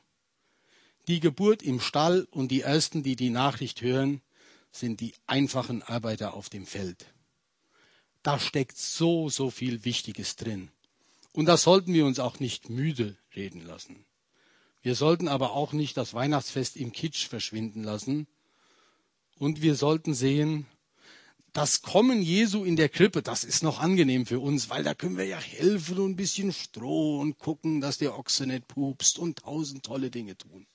Die 1.08 1.20
Geburt 1.20 1.64
im 1.64 1.80
Stall 1.80 2.28
und 2.32 2.50
die 2.50 2.62
Ersten, 2.62 3.02
die 3.04 3.16
die 3.16 3.30
Nachricht 3.30 3.82
hören, 3.82 4.22
sind 4.72 5.00
die 5.00 5.14
einfachen 5.28 5.84
Arbeiter 5.84 6.34
auf 6.34 6.50
dem 6.50 6.66
Feld. 6.66 7.06
Da 8.24 8.40
steckt 8.40 8.78
so, 8.78 9.30
so 9.30 9.50
viel 9.50 9.84
Wichtiges 9.84 10.36
drin. 10.36 10.70
Und 11.34 11.46
das 11.46 11.64
sollten 11.64 11.94
wir 11.94 12.06
uns 12.06 12.20
auch 12.20 12.40
nicht 12.40 12.70
müde 12.70 13.18
reden 13.36 13.66
lassen. 13.66 14.06
Wir 14.82 14.96
sollten 14.96 15.28
aber 15.28 15.52
auch 15.54 15.74
nicht 15.74 15.98
das 15.98 16.14
Weihnachtsfest 16.14 16.76
im 16.76 16.92
Kitsch 16.92 17.28
verschwinden 17.28 17.84
lassen. 17.84 18.28
Und 19.38 19.62
wir 19.62 19.76
sollten 19.76 20.14
sehen, 20.14 20.68
das 21.53 21.81
Kommen 21.81 22.22
Jesu 22.22 22.63
in 22.63 22.77
der 22.77 22.88
Krippe, 22.88 23.22
das 23.22 23.43
ist 23.43 23.62
noch 23.62 23.79
angenehm 23.79 24.25
für 24.25 24.39
uns, 24.39 24.70
weil 24.70 24.84
da 24.84 24.93
können 24.93 25.17
wir 25.17 25.25
ja 25.25 25.39
helfen 25.39 26.00
und 26.00 26.12
ein 26.12 26.15
bisschen 26.15 26.53
Stroh 26.53 27.20
und 27.20 27.39
gucken, 27.39 27.81
dass 27.81 27.98
der 27.98 28.17
Ochse 28.17 28.48
nicht 28.48 28.67
pupst 28.67 29.20
und 29.20 29.39
tausend 29.39 29.84
tolle 29.84 30.10
Dinge 30.10 30.38
tun. 30.38 30.65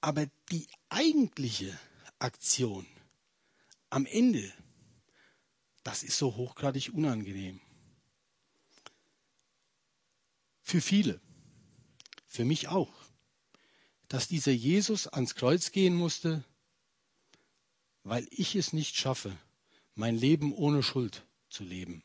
Aber 0.00 0.26
die 0.50 0.66
eigentliche 0.88 1.78
Aktion 2.18 2.86
am 3.90 4.06
Ende, 4.06 4.50
das 5.82 6.02
ist 6.02 6.16
so 6.16 6.36
hochgradig 6.36 6.92
unangenehm. 6.94 7.60
Für 10.62 10.80
viele, 10.80 11.20
für 12.26 12.44
mich 12.44 12.68
auch, 12.68 12.92
dass 14.08 14.26
dieser 14.26 14.52
Jesus 14.52 15.06
ans 15.06 15.34
Kreuz 15.34 15.70
gehen 15.70 15.94
musste, 15.94 16.44
weil 18.06 18.28
ich 18.30 18.54
es 18.54 18.72
nicht 18.72 18.96
schaffe, 18.96 19.36
mein 19.96 20.16
Leben 20.16 20.54
ohne 20.54 20.84
Schuld 20.84 21.24
zu 21.50 21.64
leben. 21.64 22.04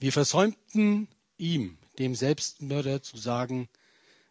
Wir 0.00 0.12
versäumten 0.12 1.06
ihm, 1.38 1.78
dem 2.00 2.16
Selbstmörder, 2.16 3.02
zu 3.02 3.16
sagen, 3.16 3.68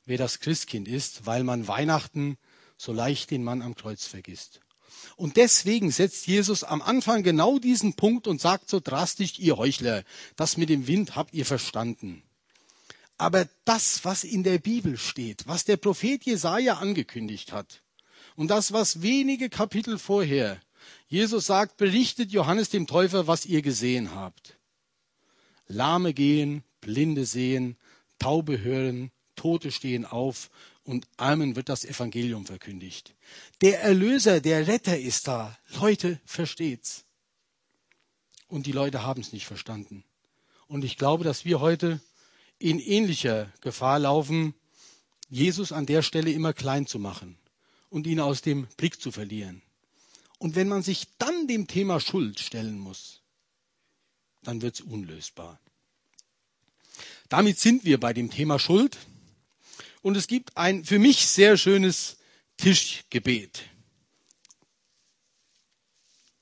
wer 0.06 0.18
das 0.18 0.42
Christkind 0.42 0.90
ist, 0.90 1.26
weil 1.26 1.46
man 1.46 1.68
Weihnachten 1.68 2.38
so 2.76 2.92
leicht 2.92 3.32
den 3.32 3.44
Mann 3.44 3.62
am 3.62 3.76
Kreuz 3.76 4.06
vergisst. 4.06 4.60
Und 5.16 5.38
deswegen 5.38 5.92
setzt 5.92 6.28
Jesus 6.28 6.66
am 6.66 6.82
Anfang 6.82 7.24
genau 7.24 7.58
diesen 7.58 7.94
Punkt 7.94 8.28
und 8.28 8.42
sagt 8.42 8.70
so 8.70 8.82
drastisch, 8.82 9.40
ihr 9.40 9.56
Heuchler, 9.56 10.04
das 10.36 10.58
mit 10.58 10.68
dem 10.68 10.88
Wind 10.88 11.16
habt 11.16 11.34
ihr 11.34 11.46
verstanden. 11.46 12.22
Aber 13.18 13.48
das, 13.64 14.04
was 14.04 14.26
in 14.26 14.44
der 14.44 14.58
Bibel 14.58 14.98
steht, 14.98 15.48
was 15.48 15.64
der 15.64 15.78
Prophet 15.78 16.26
Jesaja 16.26 16.80
angekündigt 16.80 17.54
hat, 17.54 17.81
und 18.42 18.48
das, 18.48 18.74
was 18.74 19.04
wenige 19.04 19.52
Kapitel 19.52 20.00
vorher 20.00 20.60
Jesus 21.08 21.46
sagt, 21.46 21.78
berichtet 21.78 22.32
Johannes 22.32 22.70
dem 22.70 22.88
Täufer, 22.88 23.28
was 23.28 23.46
ihr 23.46 23.62
gesehen 23.62 24.16
habt. 24.16 24.58
Lahme 25.68 26.12
gehen, 26.12 26.64
Blinde 26.80 27.28
sehen, 27.28 27.78
Taube 28.18 28.64
hören, 28.64 29.12
Tote 29.36 29.72
stehen 29.72 30.06
auf 30.06 30.50
und 30.84 31.06
Armen 31.18 31.56
wird 31.56 31.70
das 31.70 31.86
Evangelium 31.86 32.48
verkündigt. 32.48 33.14
Der 33.62 33.84
Erlöser, 33.84 34.42
der 34.42 34.66
Retter 34.66 34.98
ist 34.98 35.28
da. 35.28 35.56
Leute, 35.80 36.20
versteht's. 36.26 37.06
Und 38.48 38.66
die 38.66 38.72
Leute 38.72 39.04
haben 39.04 39.22
es 39.22 39.34
nicht 39.34 39.46
verstanden. 39.46 40.04
Und 40.66 40.84
ich 40.84 40.98
glaube, 40.98 41.24
dass 41.24 41.46
wir 41.46 41.60
heute 41.60 42.02
in 42.58 42.80
ähnlicher 42.80 43.54
Gefahr 43.62 44.00
laufen, 44.00 44.56
Jesus 45.30 45.72
an 45.72 45.86
der 45.86 46.02
Stelle 46.02 46.32
immer 46.32 46.54
klein 46.54 46.88
zu 46.88 46.98
machen 46.98 47.38
und 47.92 48.08
ihn 48.08 48.20
aus 48.20 48.42
dem 48.42 48.66
Blick 48.78 49.00
zu 49.00 49.12
verlieren. 49.12 49.62
Und 50.40 50.56
wenn 50.56 50.68
man 50.68 50.82
sich 50.82 51.08
dann 51.20 51.48
dem 51.48 51.68
Thema 51.68 52.00
Schuld 52.00 52.40
stellen 52.40 52.80
muss, 52.80 53.22
dann 54.42 54.64
wird 54.64 54.76
es 54.76 54.82
unlösbar. 54.82 55.60
Damit 57.30 57.60
sind 57.60 57.86
wir 57.86 58.00
bei 58.00 58.14
dem 58.14 58.32
Thema 58.32 58.58
Schuld. 58.58 58.98
Und 60.02 60.18
es 60.18 60.26
gibt 60.28 60.58
ein 60.58 60.84
für 60.84 60.98
mich 60.98 61.28
sehr 61.28 61.58
schönes 61.58 62.18
Tischgebet. 62.58 63.62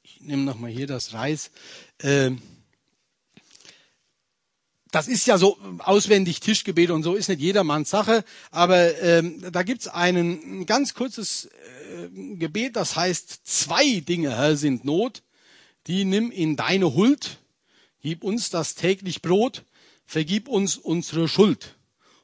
Ich 0.04 0.22
nehme 0.22 0.44
nochmal 0.44 0.72
hier 0.72 0.88
das 0.88 1.14
Reis. 1.14 1.52
Ähm, 2.00 2.42
das 4.92 5.08
ist 5.08 5.28
ja 5.28 5.38
so 5.38 5.58
auswendig 5.80 6.40
Tischgebet 6.40 6.90
und 6.90 7.04
so 7.04 7.16
ist 7.16 7.30
nicht 7.30 7.42
jedermanns 7.42 7.90
Sache, 7.90 8.24
aber 8.52 9.00
ähm, 9.02 9.44
da 9.52 9.64
gibt's 9.64 9.88
einen, 9.88 10.62
ein 10.62 10.66
ganz 10.66 10.94
kurzes 10.94 11.46
äh, 11.46 12.36
Gebet, 12.36 12.76
das 12.76 12.96
heißt, 12.96 13.42
zwei 13.44 14.00
Dinge 14.00 14.36
Herr, 14.36 14.58
sind 14.58 14.86
Not, 14.86 15.22
die 15.88 16.06
nimm 16.06 16.32
in 16.32 16.56
deine 16.56 16.96
Huld, 16.96 17.38
gib 18.02 18.24
uns 18.24 18.50
das 18.50 18.76
täglich 18.76 19.22
Brot, 19.22 19.64
vergib 20.06 20.48
uns 20.48 20.76
unsere 20.76 21.28
Schuld. 21.28 21.76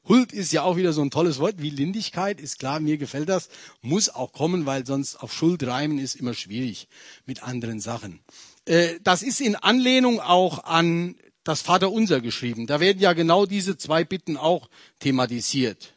Huld 0.08 0.34
ist 0.34 0.52
ja 0.52 0.62
auch 0.62 0.78
wieder 0.78 0.94
so 0.94 1.02
ein 1.02 1.10
tolles 1.10 1.40
Wort 1.40 1.56
wie 1.58 1.72
Lindigkeit, 1.72 2.40
ist 2.40 2.60
klar, 2.60 2.80
mir 2.80 2.98
gefällt 2.98 3.30
das, 3.30 3.50
muss 3.82 4.10
auch 4.10 4.34
kommen, 4.34 4.66
weil 4.66 4.86
sonst 4.86 5.16
auf 5.16 5.34
Schuld 5.34 5.64
reimen 5.64 5.98
ist 5.98 6.16
immer 6.16 6.34
schwierig 6.34 6.88
mit 7.26 7.44
anderen 7.44 7.80
Sachen. 7.80 8.20
Äh, 8.66 9.00
das 9.04 9.24
ist 9.24 9.42
in 9.42 9.56
Anlehnung 9.56 10.20
auch 10.20 10.64
an 10.64 11.16
das 11.46 11.62
Vaterunser 11.62 12.20
geschrieben. 12.20 12.68
Da 12.68 12.82
werden 12.82 13.00
ja 13.00 13.14
genau 13.14 13.46
diese 13.46 13.78
zwei 13.78 14.04
Bitten 14.04 14.36
auch 14.36 14.70
thematisiert. 15.00 15.94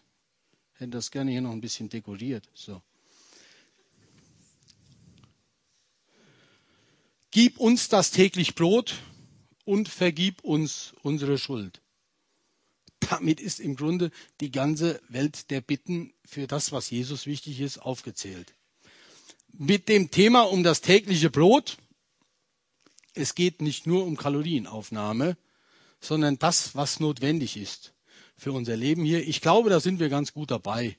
Ich 0.75 0.81
hätte 0.81 0.91
das 0.91 1.11
gerne 1.11 1.33
hier 1.33 1.41
noch 1.41 1.51
ein 1.51 1.61
bisschen 1.61 1.89
dekoriert. 1.89 2.49
So. 2.55 2.81
Gib 7.33 7.59
uns 7.59 7.89
das 7.89 8.11
täglich 8.11 8.55
Brot 8.55 8.97
und 9.65 9.89
vergib 9.89 10.45
uns 10.45 10.95
unsere 11.03 11.39
Schuld. 11.39 11.81
Damit 13.01 13.41
ist 13.41 13.59
im 13.59 13.75
Grunde 13.75 14.11
die 14.41 14.51
ganze 14.51 15.01
Welt 15.09 15.51
der 15.51 15.61
Bitten 15.61 16.13
für 16.25 16.47
das, 16.47 16.73
was 16.73 16.91
Jesus 16.91 17.27
wichtig 17.27 17.61
ist, 17.61 17.79
aufgezählt. 17.79 18.55
Mit 19.53 19.89
dem 19.89 20.11
Thema 20.11 20.43
um 20.43 20.63
das 20.63 20.83
tägliche 20.83 21.31
Brot. 21.31 21.79
Es 23.19 23.35
geht 23.35 23.61
nicht 23.61 23.87
nur 23.87 24.05
um 24.05 24.17
Kalorienaufnahme, 24.17 25.37
sondern 26.01 26.39
das, 26.39 26.77
was 26.77 27.01
notwendig 27.01 27.57
ist 27.57 27.93
für 28.37 28.53
unser 28.53 28.77
Leben 28.77 29.05
hier. 29.05 29.27
Ich 29.27 29.41
glaube, 29.41 29.71
da 29.71 29.81
sind 29.81 29.99
wir 29.99 30.09
ganz 30.09 30.33
gut 30.33 30.53
dabei. 30.53 30.97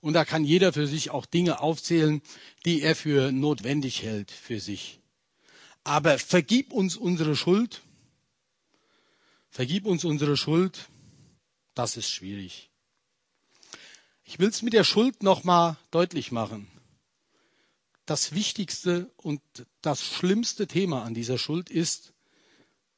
Und 0.00 0.14
da 0.14 0.24
kann 0.24 0.44
jeder 0.44 0.72
für 0.72 0.86
sich 0.86 1.10
auch 1.10 1.26
Dinge 1.26 1.60
aufzählen, 1.60 2.22
die 2.64 2.80
er 2.80 2.96
für 2.96 3.32
notwendig 3.32 4.02
hält 4.02 4.30
für 4.30 4.58
sich. 4.58 5.00
Aber 5.84 6.18
vergib 6.18 6.72
uns 6.72 6.96
unsere 6.96 7.36
Schuld. 7.36 7.82
Vergib 9.50 9.84
uns 9.84 10.04
unsere 10.04 10.38
Schuld. 10.38 10.88
Das 11.74 11.98
ist 11.98 12.08
schwierig. 12.08 12.70
Ich 14.24 14.38
will 14.38 14.48
es 14.48 14.62
mit 14.62 14.72
der 14.72 14.84
Schuld 14.84 15.22
nochmal 15.22 15.76
deutlich 15.90 16.32
machen. 16.32 16.69
Das 18.10 18.34
wichtigste 18.34 19.08
und 19.18 19.40
das 19.82 20.02
schlimmste 20.02 20.66
Thema 20.66 21.04
an 21.04 21.14
dieser 21.14 21.38
Schuld 21.38 21.70
ist, 21.70 22.12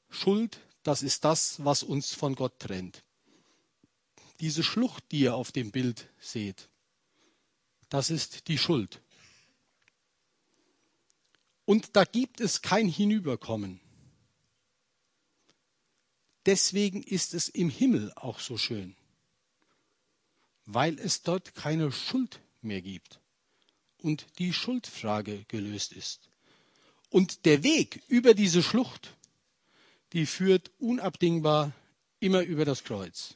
Schuld, 0.09 0.59
das 0.85 1.03
ist 1.03 1.27
das, 1.27 1.63
was 1.63 1.83
uns 1.83 2.15
von 2.15 2.35
Gott 2.35 2.59
trennt. 2.59 3.05
Diese 4.41 4.63
Schlucht, 4.63 5.05
die 5.13 5.21
ihr 5.21 5.35
auf 5.35 5.53
dem 5.53 5.71
Bild 5.71 6.09
seht, 6.19 6.71
das 7.91 8.09
ist 8.09 8.49
die 8.49 8.57
Schuld. 8.57 9.03
Und 11.67 11.95
da 11.95 12.07
gibt 12.07 12.41
es 12.41 12.63
kein 12.63 12.89
Hinüberkommen. 12.89 13.83
Deswegen 16.47 17.03
ist 17.03 17.35
es 17.35 17.51
im 17.51 17.69
Himmel 17.69 18.15
auch 18.17 18.41
so 18.41 18.57
schön, 18.57 18.97
weil 20.65 20.99
es 20.99 21.21
dort 21.21 21.55
keine 21.55 21.93
Schuld 21.93 22.41
mehr 22.63 22.81
gibt 22.81 23.22
und 24.03 24.27
die 24.39 24.53
Schuldfrage 24.53 25.45
gelöst 25.49 25.93
ist. 25.93 26.29
Und 27.11 27.45
der 27.45 27.63
Weg 27.63 28.03
über 28.09 28.35
diese 28.35 28.63
Schlucht, 28.63 29.15
die 30.13 30.27
führt 30.27 30.71
unabdingbar 30.79 31.73
immer 32.21 32.43
über 32.43 32.65
das 32.65 32.85
Kreuz. 32.85 33.35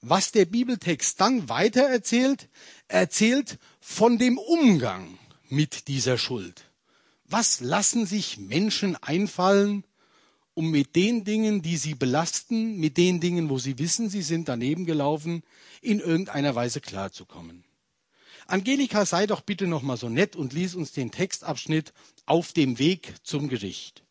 Was 0.00 0.32
der 0.32 0.44
Bibeltext 0.44 1.18
dann 1.20 1.48
weiter 1.48 1.84
erzählt, 1.84 2.48
erzählt 2.88 3.58
von 3.80 4.18
dem 4.18 4.36
Umgang 4.36 5.18
mit 5.48 5.88
dieser 5.88 6.18
Schuld? 6.18 6.64
Was 7.24 7.60
lassen 7.60 8.04
sich 8.04 8.36
Menschen 8.36 8.96
einfallen, 8.96 9.82
um 10.52 10.70
mit 10.70 10.94
den 10.94 11.24
Dingen, 11.24 11.62
die 11.62 11.78
sie 11.78 11.94
belasten, 11.94 12.76
mit 12.76 12.98
den 12.98 13.20
Dingen, 13.20 13.48
wo 13.48 13.58
sie 13.58 13.78
wissen, 13.78 14.10
sie 14.10 14.22
sind 14.22 14.48
daneben 14.48 14.84
gelaufen, 14.84 15.42
in 15.80 16.00
irgendeiner 16.00 16.54
Weise 16.54 16.82
klarzukommen? 16.82 17.64
Angelika, 18.46 19.06
sei 19.06 19.26
doch 19.26 19.40
bitte 19.40 19.66
noch 19.66 19.82
mal 19.82 19.96
so 19.96 20.08
nett 20.08 20.36
und 20.36 20.52
lies 20.52 20.74
uns 20.74 20.92
den 20.92 21.10
Textabschnitt 21.10 21.92
auf 22.26 22.52
dem 22.52 22.78
Weg 22.78 23.14
zum 23.22 23.48
Gericht. 23.48 24.02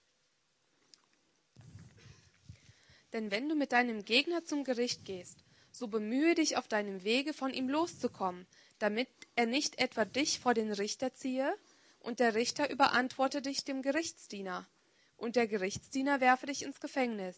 Denn 3.14 3.30
wenn 3.30 3.48
du 3.48 3.56
mit 3.56 3.72
deinem 3.72 4.04
Gegner 4.06 4.44
zum 4.44 4.64
Gericht 4.64 5.06
gehst, 5.06 5.38
so 5.72 5.88
bemühe 5.88 6.34
dich 6.36 6.58
auf 6.58 6.68
deinem 6.68 7.04
Wege 7.04 7.34
von 7.34 7.54
ihm 7.54 7.70
loszukommen, 7.70 8.48
damit 8.80 9.08
er 9.36 9.46
nicht 9.46 9.80
etwa 9.80 10.04
dich 10.04 10.40
vor 10.40 10.54
den 10.54 10.72
Richter 10.72 11.14
ziehe, 11.14 11.56
und 12.00 12.20
der 12.20 12.36
Richter 12.36 12.70
überantworte 12.70 13.42
dich 13.42 13.64
dem 13.64 13.82
Gerichtsdiener, 13.82 14.68
und 15.16 15.36
der 15.36 15.48
Gerichtsdiener 15.48 16.20
werfe 16.20 16.48
dich 16.48 16.64
ins 16.64 16.80
Gefängnis. 16.80 17.38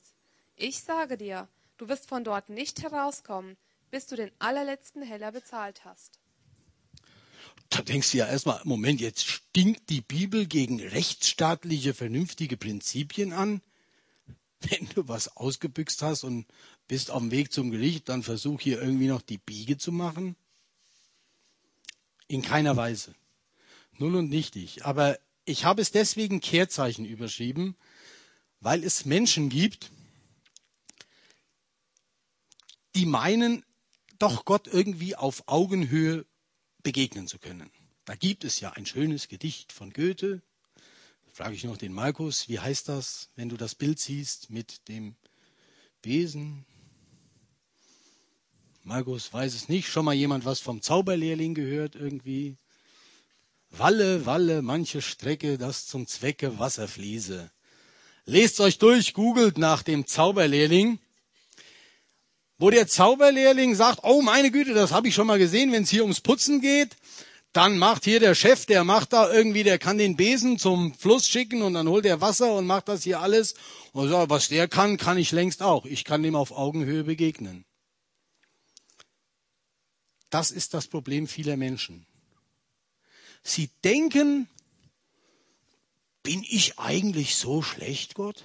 Ich 0.56 0.82
sage 0.82 1.18
dir, 1.18 1.48
du 1.78 1.88
wirst 1.88 2.08
von 2.08 2.24
dort 2.24 2.50
nicht 2.50 2.82
herauskommen, 2.82 3.58
bis 3.92 4.08
du 4.08 4.16
den 4.16 4.32
allerletzten 4.40 5.02
Heller 5.02 5.32
bezahlt 5.32 5.86
hast. 5.86 6.20
Da 7.76 7.82
denkst 7.82 8.12
du 8.12 8.20
ja 8.20 8.28
erstmal, 8.28 8.62
Moment, 8.64 9.02
jetzt 9.02 9.26
stinkt 9.26 9.90
die 9.90 10.00
Bibel 10.00 10.46
gegen 10.46 10.80
rechtsstaatliche, 10.80 11.94
vernünftige 11.94 12.56
Prinzipien 12.56 13.34
an. 13.34 13.62
Wenn 14.62 14.88
du 14.96 15.10
was 15.10 15.36
ausgebüxt 15.36 16.02
hast 16.02 16.24
und 16.24 16.46
bist 16.88 17.12
auf 17.12 17.20
dem 17.20 17.32
Weg 17.32 17.52
zum 17.52 17.72
Gericht, 17.72 18.08
dann 18.08 18.24
versuch 18.24 18.62
hier 18.62 18.82
irgendwie 18.82 19.08
noch 19.08 19.22
die 19.22 19.40
Biege 19.40 19.78
zu 19.78 19.92
machen. 19.92 20.38
In 22.30 22.42
keiner 22.42 22.78
Weise. 22.78 23.14
Null 23.98 24.16
und 24.16 24.30
nichtig. 24.30 24.86
Aber 24.86 25.20
ich 25.44 25.66
habe 25.66 25.82
es 25.82 25.92
deswegen 25.92 26.40
Kehrzeichen 26.40 27.04
überschrieben, 27.04 27.76
weil 28.62 28.86
es 28.86 29.04
Menschen 29.04 29.50
gibt, 29.50 29.92
die 32.96 33.06
meinen, 33.06 33.66
doch 34.18 34.46
Gott 34.46 34.68
irgendwie 34.68 35.18
auf 35.18 35.44
Augenhöhe 35.48 36.26
begegnen 36.86 37.28
zu 37.28 37.40
können. 37.40 37.72
Da 38.06 38.16
gibt 38.16 38.44
es 38.44 38.60
ja 38.60 38.70
ein 38.70 38.86
schönes 38.86 39.28
Gedicht 39.28 39.74
von 39.74 39.92
Goethe. 39.92 40.42
Frage 41.34 41.56
ich 41.56 41.64
noch 41.64 41.78
den 41.78 41.92
Markus, 41.92 42.48
wie 42.48 42.60
heißt 42.60 42.88
das, 42.88 43.30
wenn 43.36 43.50
du 43.50 43.58
das 43.58 43.74
Bild 43.74 44.00
siehst 44.00 44.52
mit 44.52 44.88
dem 44.88 45.16
Besen? 46.04 46.64
Markus 48.84 49.34
weiß 49.34 49.56
es 49.56 49.68
nicht. 49.68 49.90
Schon 49.90 50.06
mal 50.06 50.14
jemand 50.14 50.46
was 50.46 50.60
vom 50.60 50.84
Zauberlehrling 50.84 51.56
gehört 51.56 51.96
irgendwie? 51.96 52.56
Walle, 53.72 54.28
Walle, 54.28 54.62
manche 54.62 55.02
Strecke, 55.02 55.58
das 55.58 55.88
zum 55.88 56.06
Zwecke 56.06 56.60
Wasser 56.60 56.88
fließe. 56.88 57.52
Lest 58.26 58.60
euch 58.60 58.78
durch, 58.78 59.16
googelt 59.16 59.58
nach 59.58 59.82
dem 59.82 60.06
Zauberlehrling, 60.06 61.00
wo 62.58 62.70
der 62.70 62.88
Zauberlehrling 62.88 63.76
sagt, 63.76 64.00
oh 64.04 64.22
meine 64.22 64.52
Güte, 64.52 64.74
das 64.74 64.92
habe 64.92 65.08
ich 65.08 65.16
schon 65.16 65.28
mal 65.28 65.40
gesehen, 65.40 65.72
wenn 65.72 65.84
es 65.84 65.90
hier 65.90 66.04
ums 66.04 66.22
Putzen 66.22 66.62
geht, 66.62 66.96
dann 67.56 67.78
macht 67.78 68.04
hier 68.04 68.20
der 68.20 68.36
Chef, 68.36 68.66
der 68.66 68.84
macht 68.84 69.14
da 69.14 69.32
irgendwie, 69.32 69.64
der 69.64 69.80
kann 69.80 69.98
den 69.98 70.18
Besen 70.18 70.60
zum 70.60 70.94
Fluss 70.94 71.28
schicken 71.28 71.62
und 71.62 71.74
dann 71.74 71.88
holt 71.88 72.06
er 72.06 72.20
Wasser 72.20 72.54
und 72.54 72.68
macht 72.68 72.90
das 72.90 73.04
hier 73.04 73.22
alles. 73.22 73.56
Und 73.94 74.10
sagt, 74.10 74.30
was 74.30 74.50
der 74.50 74.68
kann, 74.68 74.98
kann 74.98 75.18
ich 75.18 75.32
längst 75.32 75.62
auch. 75.62 75.86
Ich 75.86 76.04
kann 76.04 76.22
dem 76.22 76.36
auf 76.36 76.52
Augenhöhe 76.52 77.06
begegnen. 77.06 77.64
Das 80.30 80.52
ist 80.52 80.74
das 80.74 80.88
Problem 80.88 81.28
vieler 81.28 81.56
Menschen. 81.56 82.06
Sie 83.42 83.70
denken, 83.86 84.50
bin 86.24 86.44
ich 86.50 86.78
eigentlich 86.78 87.38
so 87.38 87.62
schlecht, 87.62 88.16
Gott? 88.16 88.44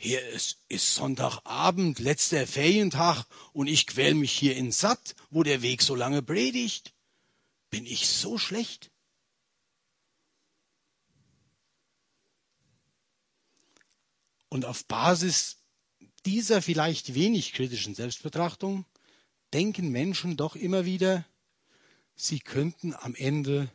Hier 0.00 0.26
ist, 0.28 0.62
ist 0.68 0.94
Sonntagabend, 0.94 1.98
letzter 1.98 2.46
Ferientag 2.46 3.26
und 3.52 3.66
ich 3.66 3.88
quäl 3.88 4.14
mich 4.14 4.32
hier 4.32 4.54
in 4.56 4.70
Satt, 4.70 5.16
wo 5.30 5.42
der 5.42 5.60
Weg 5.60 5.82
so 5.82 5.96
lange 5.96 6.22
predigt. 6.22 6.94
Bin 7.68 7.84
ich 7.84 8.06
so 8.08 8.38
schlecht? 8.38 8.92
Und 14.48 14.64
auf 14.64 14.84
Basis 14.86 15.56
dieser 16.24 16.62
vielleicht 16.62 17.14
wenig 17.14 17.52
kritischen 17.52 17.96
Selbstbetrachtung 17.96 18.86
denken 19.52 19.90
Menschen 19.90 20.36
doch 20.36 20.54
immer 20.54 20.84
wieder, 20.84 21.26
sie 22.14 22.38
könnten 22.38 22.94
am 22.94 23.16
Ende 23.16 23.68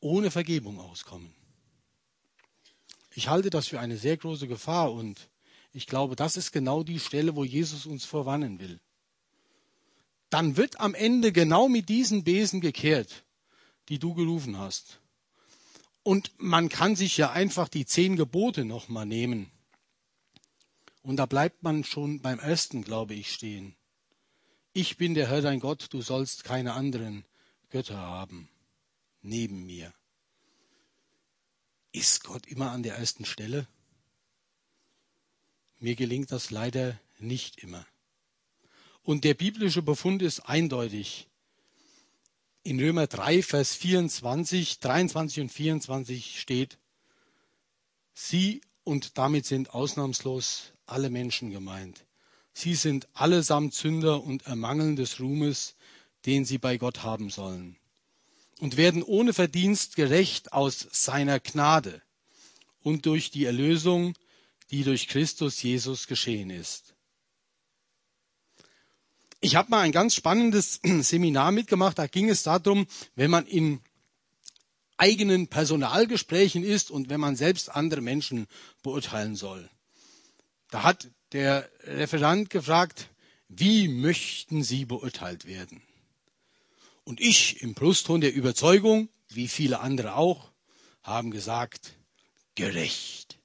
ohne 0.00 0.30
Vergebung 0.30 0.78
auskommen. 0.78 1.37
Ich 3.18 3.26
halte 3.26 3.50
das 3.50 3.66
für 3.66 3.80
eine 3.80 3.96
sehr 3.96 4.16
große 4.16 4.46
Gefahr 4.46 4.92
und 4.92 5.28
ich 5.72 5.88
glaube, 5.88 6.14
das 6.14 6.36
ist 6.36 6.52
genau 6.52 6.84
die 6.84 7.00
Stelle, 7.00 7.34
wo 7.34 7.42
Jesus 7.42 7.84
uns 7.84 8.04
vorwarnen 8.04 8.60
will. 8.60 8.78
Dann 10.30 10.56
wird 10.56 10.78
am 10.78 10.94
Ende 10.94 11.32
genau 11.32 11.68
mit 11.68 11.88
diesen 11.88 12.22
Besen 12.22 12.60
gekehrt, 12.60 13.24
die 13.88 13.98
du 13.98 14.14
gerufen 14.14 14.56
hast. 14.56 15.00
Und 16.04 16.30
man 16.38 16.68
kann 16.68 16.94
sich 16.94 17.16
ja 17.16 17.32
einfach 17.32 17.68
die 17.68 17.86
zehn 17.86 18.14
Gebote 18.14 18.64
nochmal 18.64 19.04
nehmen. 19.04 19.50
Und 21.02 21.16
da 21.16 21.26
bleibt 21.26 21.64
man 21.64 21.82
schon 21.82 22.20
beim 22.22 22.38
ersten, 22.38 22.82
glaube 22.82 23.14
ich, 23.14 23.32
stehen. 23.32 23.74
Ich 24.74 24.96
bin 24.96 25.14
der 25.14 25.28
Herr 25.28 25.42
dein 25.42 25.58
Gott, 25.58 25.88
du 25.90 26.02
sollst 26.02 26.44
keine 26.44 26.74
anderen 26.74 27.24
Götter 27.68 27.98
haben 27.98 28.48
neben 29.22 29.66
mir. 29.66 29.92
Ist 31.92 32.24
Gott 32.24 32.46
immer 32.46 32.70
an 32.70 32.82
der 32.82 32.96
ersten 32.96 33.24
Stelle? 33.24 33.66
Mir 35.78 35.96
gelingt 35.96 36.32
das 36.32 36.50
leider 36.50 36.98
nicht 37.18 37.62
immer. 37.62 37.86
Und 39.02 39.24
der 39.24 39.34
biblische 39.34 39.82
Befund 39.82 40.20
ist 40.22 40.40
eindeutig. 40.40 41.28
In 42.62 42.78
Römer 42.78 43.06
3, 43.06 43.42
Vers 43.42 43.74
24, 43.74 44.80
23 44.80 45.40
und 45.40 45.48
24 45.50 46.40
steht, 46.40 46.78
Sie 48.12 48.60
und 48.84 49.16
damit 49.16 49.46
sind 49.46 49.70
ausnahmslos 49.70 50.72
alle 50.84 51.08
Menschen 51.08 51.50
gemeint. 51.50 52.04
Sie 52.52 52.74
sind 52.74 53.08
allesamt 53.14 53.72
Sünder 53.72 54.22
und 54.22 54.46
ermangeln 54.46 54.96
des 54.96 55.20
Ruhmes, 55.20 55.76
den 56.26 56.44
sie 56.44 56.58
bei 56.58 56.76
Gott 56.76 57.02
haben 57.02 57.30
sollen. 57.30 57.77
Und 58.58 58.76
werden 58.76 59.02
ohne 59.02 59.32
Verdienst 59.32 59.94
gerecht 59.96 60.52
aus 60.52 60.88
seiner 60.90 61.38
Gnade 61.38 62.02
und 62.82 63.06
durch 63.06 63.30
die 63.30 63.44
Erlösung, 63.44 64.14
die 64.70 64.82
durch 64.82 65.08
Christus 65.08 65.62
Jesus 65.62 66.06
geschehen 66.06 66.50
ist. 66.50 66.94
Ich 69.40 69.54
habe 69.54 69.70
mal 69.70 69.82
ein 69.82 69.92
ganz 69.92 70.14
spannendes 70.14 70.80
Seminar 71.00 71.52
mitgemacht. 71.52 71.98
Da 71.98 72.06
ging 72.06 72.28
es 72.28 72.42
darum, 72.42 72.86
wenn 73.14 73.30
man 73.30 73.46
in 73.46 73.80
eigenen 74.96 75.46
Personalgesprächen 75.46 76.64
ist 76.64 76.90
und 76.90 77.08
wenn 77.08 77.20
man 77.20 77.36
selbst 77.36 77.70
andere 77.70 78.00
Menschen 78.00 78.48
beurteilen 78.82 79.36
soll. 79.36 79.70
Da 80.70 80.82
hat 80.82 81.08
der 81.32 81.70
Referent 81.84 82.50
gefragt, 82.50 83.08
wie 83.48 83.88
möchten 83.88 84.62
Sie 84.62 84.84
beurteilt 84.84 85.46
werden? 85.46 85.82
Und 87.08 87.22
ich 87.22 87.62
im 87.62 87.72
Brustton 87.72 88.20
der 88.20 88.34
Überzeugung, 88.34 89.08
wie 89.30 89.48
viele 89.48 89.80
andere 89.80 90.14
auch, 90.14 90.52
haben 91.02 91.30
gesagt, 91.30 91.94
gerecht. 92.54 93.38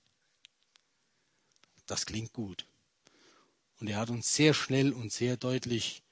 Das 1.86 2.06
klingt 2.06 2.34
gut. 2.34 2.66
Und 3.80 3.88
er 3.88 4.00
hat 4.00 4.10
uns 4.10 4.36
sehr 4.36 4.54
schnell 4.54 4.92
und 4.92 5.14
sehr 5.14 5.38
deutlich 5.38 6.04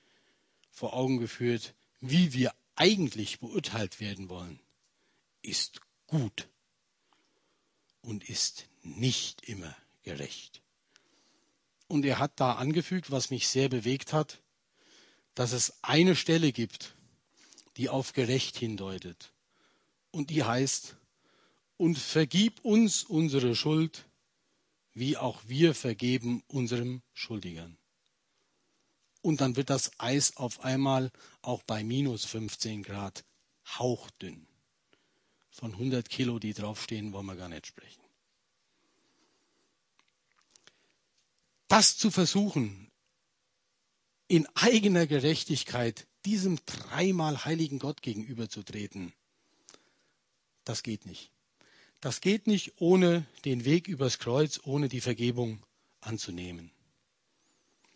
vor 0.71 0.93
Augen 0.93 1.17
geführt, 1.17 1.75
wie 1.99 2.31
wir 2.31 2.53
eigentlich 2.77 3.41
beurteilt 3.41 3.99
werden 3.99 4.29
wollen, 4.29 4.61
ist 5.41 5.81
gut 6.07 6.47
und 7.99 8.29
ist 8.29 8.69
nicht 8.81 9.41
immer 9.41 9.75
gerecht. 10.03 10.61
Und 11.89 12.05
er 12.05 12.17
hat 12.17 12.39
da 12.39 12.53
angefügt, 12.53 13.11
was 13.11 13.29
mich 13.29 13.49
sehr 13.49 13.67
bewegt 13.67 14.13
hat, 14.13 14.39
dass 15.35 15.51
es 15.51 15.73
eine 15.83 16.15
Stelle 16.15 16.53
gibt, 16.53 16.95
die 17.77 17.89
auf 17.89 18.13
gerecht 18.13 18.57
hindeutet. 18.57 19.34
Und 20.12 20.29
die 20.29 20.43
heißt, 20.43 20.95
und 21.77 21.97
vergib 21.97 22.63
uns 22.63 23.03
unsere 23.03 23.55
Schuld, 23.55 24.05
wie 24.93 25.17
auch 25.17 25.41
wir 25.47 25.73
vergeben 25.73 26.43
unserem 26.47 27.01
Schuldigern. 27.13 27.77
Und 29.21 29.41
dann 29.41 29.55
wird 29.55 29.69
das 29.69 29.91
Eis 29.99 30.38
auf 30.38 30.63
einmal 30.63 31.12
auch 31.41 31.63
bei 31.63 31.84
minus 31.84 32.25
15 32.25 32.84
Grad 32.84 33.23
hauchdünn. 33.79 34.47
Von 35.49 35.71
100 35.73 36.10
Kilo, 36.10 36.39
die 36.39 36.53
draufstehen, 36.53 37.13
wollen 37.13 37.25
wir 37.25 37.36
gar 37.36 37.49
nicht 37.49 37.67
sprechen. 37.67 38.01
das 41.71 41.95
zu 41.95 42.12
versuchen, 42.12 42.91
in 44.27 44.45
eigener 44.55 45.07
Gerechtigkeit 45.07 46.05
diesem 46.25 46.60
dreimal 46.65 47.45
heiligen 47.45 47.79
Gott 47.79 48.01
gegenüberzutreten, 48.01 49.13
das 50.63 50.84
geht 50.84 51.05
nicht. 51.05 51.31
Das 51.99 52.21
geht 52.21 52.47
nicht 52.47 52.73
ohne 52.79 53.25
den 53.45 53.65
Weg 53.65 53.88
übers 53.88 54.19
Kreuz, 54.19 54.60
ohne 54.63 54.89
die 54.89 55.01
Vergebung 55.01 55.63
anzunehmen. 56.01 56.71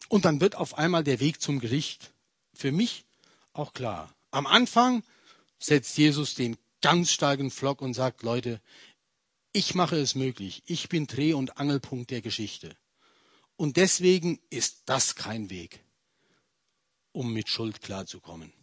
Und 0.09 0.25
dann 0.25 0.41
wird 0.41 0.55
auf 0.55 0.77
einmal 0.77 1.03
der 1.03 1.19
Weg 1.19 1.41
zum 1.41 1.59
Gericht 1.59 2.13
für 2.53 2.71
mich 2.71 3.05
auch 3.53 3.73
klar. 3.73 4.13
Am 4.31 4.45
Anfang 4.45 5.03
setzt 5.57 5.97
Jesus 5.97 6.35
den 6.35 6.57
ganz 6.81 7.11
starken 7.11 7.49
Flock 7.49 7.81
und 7.81 7.93
sagt, 7.93 8.21
Leute, 8.21 8.61
ich 9.51 9.73
mache 9.73 9.97
es 9.97 10.15
möglich. 10.15 10.61
Ich 10.65 10.89
bin 10.89 11.07
Dreh- 11.07 11.33
und 11.33 11.57
Angelpunkt 11.57 12.11
der 12.11 12.21
Geschichte. 12.21 12.75
Und 13.55 13.77
deswegen 13.77 14.39
ist 14.49 14.83
das 14.85 15.15
kein 15.15 15.49
Weg, 15.49 15.79
um 17.15 17.33
mit 17.33 17.49
Schuld 17.49 17.81
klarzukommen. 17.81 18.53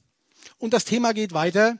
Und 0.58 0.72
das 0.72 0.84
Thema 0.84 1.12
geht 1.12 1.32
weiter. 1.32 1.78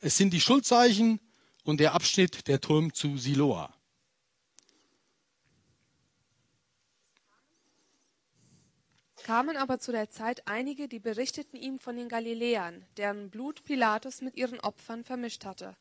Es 0.00 0.16
sind 0.16 0.32
die 0.32 0.40
Schuldzeichen 0.40 1.20
und 1.64 1.80
der 1.80 1.94
Abschnitt 1.94 2.46
der 2.48 2.60
Turm 2.60 2.94
zu 2.94 3.18
Siloa. 3.18 3.76
kamen 9.26 9.56
aber 9.56 9.80
zu 9.80 9.90
der 9.90 10.08
Zeit 10.08 10.46
einige, 10.46 10.86
die 10.86 11.00
berichteten 11.00 11.56
ihm 11.56 11.80
von 11.80 11.96
den 11.96 12.08
Galiläern, 12.08 12.84
deren 12.96 13.28
Blut 13.28 13.64
Pilatus 13.64 14.20
mit 14.20 14.36
ihren 14.36 14.60
Opfern 14.60 15.02
vermischt 15.02 15.44
hatte. 15.44 15.74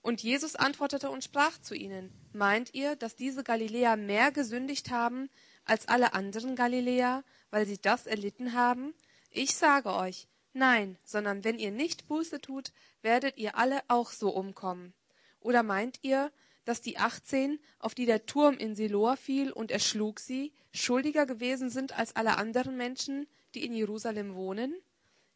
Und 0.00 0.22
Jesus 0.22 0.54
antwortete 0.54 1.10
und 1.10 1.24
sprach 1.24 1.60
zu 1.60 1.74
ihnen, 1.74 2.12
Meint 2.32 2.72
ihr, 2.72 2.94
dass 2.94 3.16
diese 3.16 3.42
Galiläer 3.42 3.96
mehr 3.96 4.30
gesündigt 4.30 4.90
haben 4.90 5.28
als 5.64 5.88
alle 5.88 6.14
anderen 6.14 6.54
Galiläer, 6.54 7.24
weil 7.50 7.66
sie 7.66 7.78
das 7.78 8.06
erlitten 8.06 8.52
haben? 8.52 8.94
Ich 9.36 9.54
sage 9.54 9.92
euch, 9.92 10.28
nein, 10.54 10.96
sondern 11.04 11.44
wenn 11.44 11.58
ihr 11.58 11.70
nicht 11.70 12.08
Buße 12.08 12.40
tut, 12.40 12.72
werdet 13.02 13.36
ihr 13.36 13.58
alle 13.58 13.82
auch 13.86 14.10
so 14.10 14.30
umkommen. 14.30 14.94
Oder 15.40 15.62
meint 15.62 15.98
ihr, 16.00 16.32
dass 16.64 16.80
die 16.80 16.96
achtzehn, 16.96 17.60
auf 17.78 17.94
die 17.94 18.06
der 18.06 18.24
Turm 18.24 18.56
in 18.56 18.74
Siloa 18.74 19.14
fiel 19.14 19.52
und 19.52 19.70
erschlug 19.70 20.20
sie, 20.20 20.54
schuldiger 20.72 21.26
gewesen 21.26 21.68
sind 21.68 21.98
als 21.98 22.16
alle 22.16 22.38
anderen 22.38 22.78
Menschen, 22.78 23.26
die 23.54 23.66
in 23.66 23.74
Jerusalem 23.74 24.34
wohnen? 24.36 24.74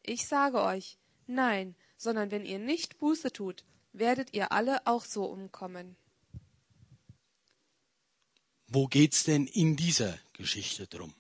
Ich 0.03 0.27
sage 0.27 0.63
euch, 0.63 0.97
nein, 1.27 1.77
sondern 1.99 2.31
wenn 2.31 2.47
ihr 2.47 2.59
nicht 2.59 2.97
Buße 2.97 3.35
tut, 3.35 3.67
werdet 3.93 4.33
ihr 4.33 4.51
alle 4.51 4.87
auch 4.87 5.05
so 5.05 5.27
umkommen. 5.27 5.95
Wo 8.67 8.87
geht's 8.87 9.25
denn 9.25 9.47
in 9.47 9.77
dieser 9.77 10.19
Geschichte 10.33 10.87
drum? 10.87 11.13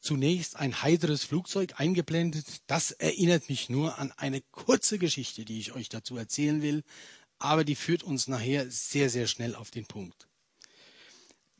Zunächst 0.00 0.56
ein 0.56 0.82
heiteres 0.82 1.24
Flugzeug 1.24 1.74
eingeblendet. 1.78 2.46
Das 2.66 2.90
erinnert 2.90 3.48
mich 3.50 3.68
nur 3.68 3.98
an 3.98 4.12
eine 4.16 4.40
kurze 4.50 4.98
Geschichte, 4.98 5.44
die 5.44 5.58
ich 5.58 5.72
euch 5.72 5.90
dazu 5.90 6.16
erzählen 6.16 6.62
will, 6.62 6.84
aber 7.38 7.64
die 7.64 7.74
führt 7.74 8.02
uns 8.02 8.26
nachher 8.26 8.70
sehr, 8.70 9.10
sehr 9.10 9.26
schnell 9.26 9.54
auf 9.54 9.70
den 9.70 9.86
Punkt. 9.86 10.26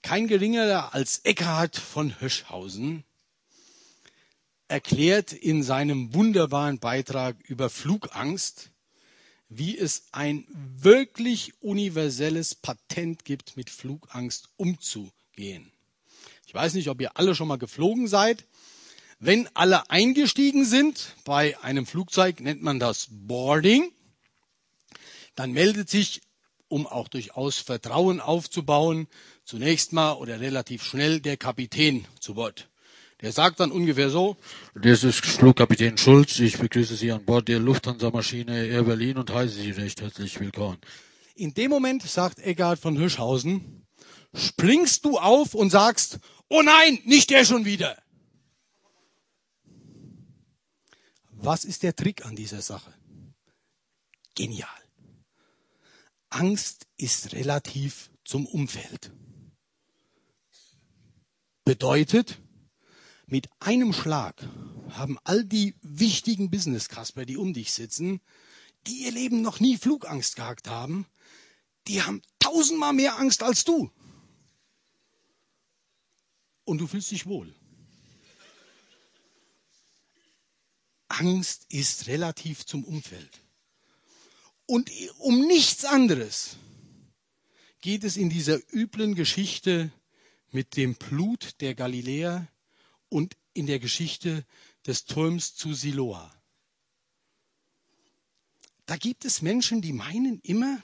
Kein 0.03 0.27
geringerer 0.27 0.95
als 0.95 1.19
Eckhard 1.25 1.77
von 1.77 2.19
Höschhausen 2.21 3.05
erklärt 4.69 5.33
in 5.33 5.63
seinem 5.63 6.15
wunderbaren 6.15 6.79
Beitrag 6.79 7.37
über 7.43 7.69
Flugangst, 7.69 8.71
wie 9.49 9.77
es 9.77 10.05
ein 10.13 10.47
wirklich 10.49 11.61
universelles 11.61 12.55
Patent 12.55 13.25
gibt, 13.25 13.57
mit 13.57 13.69
Flugangst 13.69 14.49
umzugehen. 14.57 15.73
Ich 16.51 16.55
weiß 16.55 16.75
nicht, 16.75 16.89
ob 16.89 17.01
ihr 17.01 17.17
alle 17.17 17.37
schon 17.37 17.47
mal 17.47 17.59
geflogen 17.59 18.09
seid. 18.09 18.45
Wenn 19.21 19.49
alle 19.55 19.89
eingestiegen 19.89 20.65
sind, 20.65 21.15
bei 21.25 21.57
einem 21.63 21.87
Flugzeug 21.87 22.41
nennt 22.41 22.61
man 22.61 22.81
das 22.81 23.07
Boarding, 23.09 23.93
dann 25.37 25.53
meldet 25.53 25.89
sich, 25.89 26.23
um 26.67 26.89
auch 26.89 27.07
durchaus 27.07 27.59
Vertrauen 27.59 28.19
aufzubauen, 28.19 29.07
zunächst 29.45 29.93
mal 29.93 30.15
oder 30.15 30.41
relativ 30.41 30.83
schnell 30.83 31.21
der 31.21 31.37
Kapitän 31.37 32.05
zu 32.19 32.35
Wort. 32.35 32.69
Der 33.21 33.31
sagt 33.31 33.61
dann 33.61 33.71
ungefähr 33.71 34.11
so, 34.11 34.37
das 34.75 35.05
ist 35.05 35.25
Flugkapitän 35.25 35.99
Schulz, 35.99 36.41
ich 36.41 36.59
begrüße 36.59 36.97
Sie 36.97 37.13
an 37.13 37.25
Bord 37.25 37.47
der 37.47 37.61
Lufthansa-Maschine 37.61 38.67
Air 38.67 38.83
Berlin 38.83 39.19
und 39.19 39.33
heiße 39.33 39.55
Sie 39.55 39.71
recht 39.71 40.01
herzlich 40.01 40.41
willkommen. 40.41 40.79
In 41.37 41.55
dem 41.55 41.71
Moment 41.71 42.03
sagt 42.03 42.41
Eckart 42.41 42.81
von 42.81 42.97
Hirschhausen, 42.97 43.80
springst 44.35 45.05
du 45.05 45.19
auf 45.19 45.55
und 45.55 45.71
sagst, 45.71 46.19
oh 46.49 46.63
nein, 46.63 47.01
nicht 47.05 47.31
der 47.31 47.45
schon 47.45 47.65
wieder. 47.65 48.01
Was 51.31 51.65
ist 51.65 51.83
der 51.83 51.97
Trick 51.97 52.25
an 52.27 52.37
dieser 52.37 52.61
Sache? 52.61 52.95
Genial. 54.35 54.69
Angst 56.29 56.87
ist 56.97 57.33
relativ 57.33 58.11
zum 58.25 58.47
Umfeld. 58.47 59.13
Bedeutet, 61.65 62.39
mit 63.27 63.49
einem 63.61 63.93
Schlag 63.93 64.47
haben 64.91 65.19
all 65.25 65.45
die 65.45 65.75
wichtigen 65.83 66.51
Business-Kasper, 66.51 67.25
die 67.25 67.37
um 67.37 67.53
dich 67.53 67.73
sitzen, 67.73 68.21
die 68.87 69.05
ihr 69.05 69.13
Leben 69.13 69.43
noch 69.43 69.61
nie 69.61 69.77
Flugangst 69.77 70.37
gehabt 70.37 70.69
haben, 70.69 71.07
die 71.87 72.03
haben 72.03 72.23
tausendmal 72.39 72.93
mehr 72.93 73.19
Angst 73.19 73.43
als 73.43 73.65
du. 73.65 73.91
Und 76.65 76.79
du 76.79 76.87
fühlst 76.87 77.11
dich 77.11 77.27
wohl. 77.27 77.55
Angst 81.09 81.67
ist 81.69 82.07
relativ 82.07 82.65
zum 82.65 82.85
Umfeld. 82.85 83.41
Und 84.67 84.91
um 85.19 85.47
nichts 85.47 85.85
anderes 85.85 86.57
geht 87.81 88.05
es 88.05 88.17
in 88.17 88.31
dieser 88.31 88.59
üblen 88.73 89.15
Geschichte 89.15 89.91
mit 90.53 90.77
dem 90.77 90.95
Blut 90.95 91.61
der 91.61 91.75
Galiläer 91.75 92.47
und 93.09 93.37
in 93.53 93.67
der 93.67 93.81
Geschichte 93.81 94.45
des 94.87 95.05
Turms 95.05 95.55
zu 95.55 95.75
Siloa. 95.75 96.33
Da 98.87 98.97
gibt 98.97 99.25
es 99.25 99.43
Menschen, 99.43 99.83
die 99.83 99.93
meinen 99.93 100.41
immer, 100.41 100.81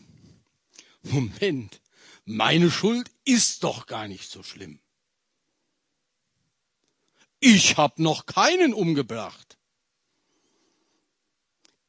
Moment, 1.03 1.81
meine 2.25 2.71
Schuld 2.71 3.11
ist 3.25 3.63
doch 3.63 3.87
gar 3.87 4.09
nicht 4.09 4.29
so 4.29 4.43
schlimm. 4.43 4.81
Ich 7.49 7.77
habe 7.77 8.03
noch 8.03 8.27
keinen 8.27 8.75
umgebracht. 8.75 9.57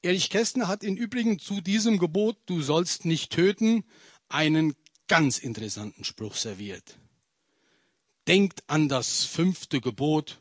Erich 0.04 0.30
Kästner 0.30 0.68
hat 0.68 0.84
im 0.84 0.96
Übrigen 0.96 1.40
zu 1.40 1.62
diesem 1.62 1.98
Gebot, 1.98 2.38
du 2.46 2.62
sollst 2.62 3.06
nicht 3.06 3.32
töten, 3.32 3.84
einen 4.30 4.76
ganz 5.08 5.40
interessanten 5.40 6.04
Spruch 6.04 6.36
serviert. 6.36 7.00
Denkt 8.28 8.64
an 8.68 8.88
das 8.88 9.24
fünfte 9.24 9.82
Gebot, 9.82 10.40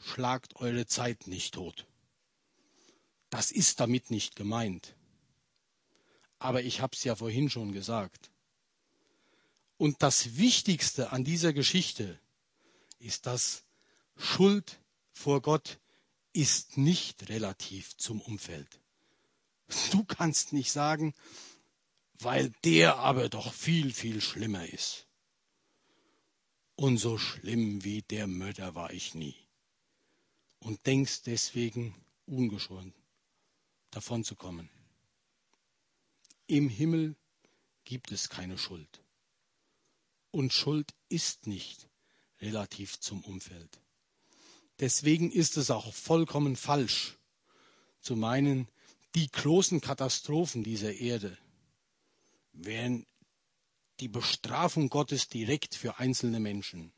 schlagt 0.00 0.56
eure 0.56 0.86
Zeit 0.86 1.28
nicht 1.28 1.54
tot. 1.54 1.86
Das 3.30 3.52
ist 3.52 3.78
damit 3.78 4.10
nicht 4.10 4.34
gemeint. 4.34 4.96
Aber 6.40 6.64
ich 6.64 6.80
habe 6.80 6.96
es 6.96 7.04
ja 7.04 7.14
vorhin 7.14 7.50
schon 7.50 7.70
gesagt. 7.70 8.32
Und 9.76 10.02
das 10.02 10.38
Wichtigste 10.38 11.12
an 11.12 11.22
dieser 11.22 11.52
Geschichte 11.52 12.18
ist, 12.98 13.26
dass 13.26 13.67
Schuld 14.18 14.80
vor 15.12 15.40
Gott 15.40 15.78
ist 16.32 16.76
nicht 16.76 17.28
relativ 17.28 17.96
zum 17.96 18.20
Umfeld. 18.20 18.80
Du 19.92 20.04
kannst 20.04 20.52
nicht 20.52 20.72
sagen, 20.72 21.14
weil 22.18 22.50
der 22.64 22.96
aber 22.96 23.28
doch 23.28 23.52
viel, 23.52 23.92
viel 23.92 24.20
schlimmer 24.20 24.66
ist. 24.66 25.06
Und 26.74 26.98
so 26.98 27.16
schlimm 27.18 27.84
wie 27.84 28.02
der 28.02 28.26
Mörder 28.26 28.74
war 28.74 28.92
ich 28.92 29.14
nie. 29.14 29.36
Und 30.60 30.86
denkst 30.86 31.22
deswegen 31.22 31.94
ungeschoren 32.26 32.92
davon 33.90 34.24
zu 34.24 34.34
kommen. 34.34 34.68
Im 36.46 36.68
Himmel 36.68 37.14
gibt 37.84 38.10
es 38.10 38.28
keine 38.28 38.58
Schuld. 38.58 39.02
Und 40.30 40.52
Schuld 40.52 40.94
ist 41.08 41.46
nicht 41.46 41.88
relativ 42.40 43.00
zum 43.00 43.24
Umfeld. 43.24 43.80
Deswegen 44.80 45.30
ist 45.30 45.56
es 45.56 45.70
auch 45.70 45.92
vollkommen 45.92 46.56
falsch 46.56 47.18
zu 48.00 48.14
meinen, 48.16 48.68
die 49.14 49.28
großen 49.28 49.80
Katastrophen 49.80 50.62
dieser 50.62 50.94
Erde 50.94 51.36
wären 52.52 53.06
die 54.00 54.08
Bestrafung 54.08 54.88
Gottes 54.88 55.28
direkt 55.28 55.74
für 55.74 55.98
einzelne 55.98 56.38
Menschen. 56.38 56.92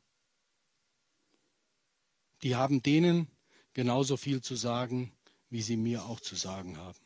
Die 2.43 2.57
haben 2.57 2.83
denen 2.83 3.29
genauso 3.73 4.17
viel 4.17 4.43
zu 4.43 4.57
sagen, 4.57 5.13
wie 5.49 5.63
sie 5.63 5.77
mir 5.77 6.05
auch 6.05 6.21
zu 6.21 6.37
sagen 6.37 6.77
haben. 6.77 6.99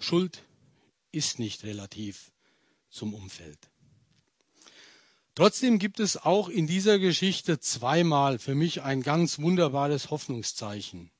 Schuld 0.00 0.44
ist 1.12 1.38
nicht 1.38 1.64
relativ 1.64 2.32
zum 2.90 3.14
Umfeld. 3.14 3.71
Trotzdem 5.34 5.78
gibt 5.78 5.98
es 5.98 6.18
auch 6.18 6.50
in 6.50 6.66
dieser 6.66 6.98
Geschichte 6.98 7.58
zweimal 7.58 8.38
für 8.38 8.54
mich 8.54 8.82
ein 8.82 9.02
ganz 9.02 9.38
wunderbares 9.38 10.10
Hoffnungszeichen. 10.10 11.10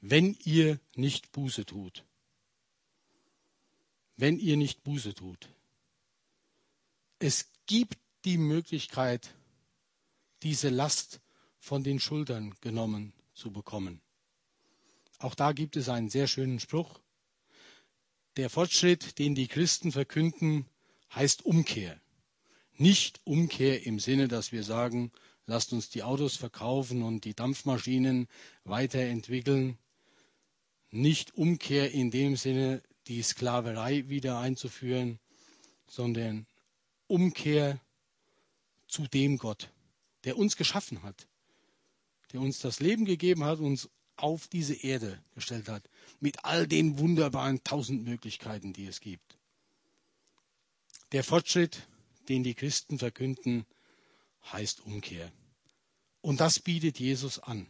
Wenn 0.00 0.36
ihr 0.44 0.80
nicht 0.96 1.30
Buße 1.30 1.66
tut. 1.66 2.04
Wenn 4.16 4.38
ihr 4.38 4.56
nicht 4.56 4.82
Buße 4.82 5.14
tut. 5.14 5.48
Es 7.20 7.48
gibt 7.66 7.98
die 8.24 8.38
Möglichkeit, 8.38 9.34
diese 10.42 10.68
Last 10.68 11.20
von 11.60 11.84
den 11.84 12.00
Schultern 12.00 12.54
genommen 12.60 13.12
zu 13.34 13.52
bekommen. 13.52 14.00
Auch 15.18 15.34
da 15.34 15.52
gibt 15.52 15.76
es 15.76 15.88
einen 15.88 16.10
sehr 16.10 16.26
schönen 16.26 16.58
Spruch. 16.58 17.00
Der 18.36 18.50
Fortschritt, 18.50 19.18
den 19.18 19.34
die 19.34 19.48
Christen 19.48 19.92
verkünden, 19.92 20.66
heißt 21.14 21.44
Umkehr. 21.44 22.00
Nicht 22.78 23.20
Umkehr 23.24 23.84
im 23.84 23.98
Sinne, 23.98 24.28
dass 24.28 24.52
wir 24.52 24.62
sagen, 24.62 25.10
lasst 25.46 25.72
uns 25.72 25.90
die 25.90 26.04
Autos 26.04 26.36
verkaufen 26.36 27.02
und 27.02 27.24
die 27.24 27.34
Dampfmaschinen 27.34 28.28
weiterentwickeln. 28.62 29.78
Nicht 30.90 31.34
Umkehr 31.34 31.90
in 31.90 32.12
dem 32.12 32.36
Sinne, 32.36 32.82
die 33.08 33.20
Sklaverei 33.22 34.08
wieder 34.08 34.38
einzuführen, 34.38 35.18
sondern 35.88 36.46
Umkehr 37.08 37.80
zu 38.86 39.08
dem 39.08 39.38
Gott, 39.38 39.72
der 40.22 40.38
uns 40.38 40.56
geschaffen 40.56 41.02
hat, 41.02 41.26
der 42.32 42.40
uns 42.40 42.60
das 42.60 42.78
Leben 42.78 43.06
gegeben 43.06 43.42
hat, 43.42 43.58
uns 43.58 43.88
auf 44.16 44.46
diese 44.46 44.74
Erde 44.74 45.20
gestellt 45.34 45.68
hat, 45.68 45.82
mit 46.20 46.44
all 46.44 46.68
den 46.68 46.98
wunderbaren 46.98 47.62
tausend 47.64 48.04
Möglichkeiten, 48.04 48.72
die 48.72 48.86
es 48.86 49.00
gibt. 49.00 49.36
Der 51.12 51.24
Fortschritt 51.24 51.88
den 52.28 52.42
die 52.42 52.54
Christen 52.54 52.98
verkünden, 52.98 53.66
heißt 54.52 54.80
Umkehr. 54.80 55.32
Und 56.20 56.40
das 56.40 56.60
bietet 56.60 56.98
Jesus 56.98 57.38
an, 57.38 57.66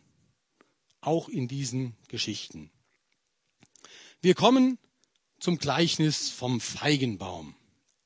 auch 1.01 1.29
in 1.29 1.49
diesen 1.49 1.97
Geschichten. 2.09 2.71
Wir 4.21 4.35
kommen 4.35 4.79
zum 5.39 5.59
Gleichnis 5.59 6.31
vom 6.31 6.61
Feigenbaum. 6.61 7.55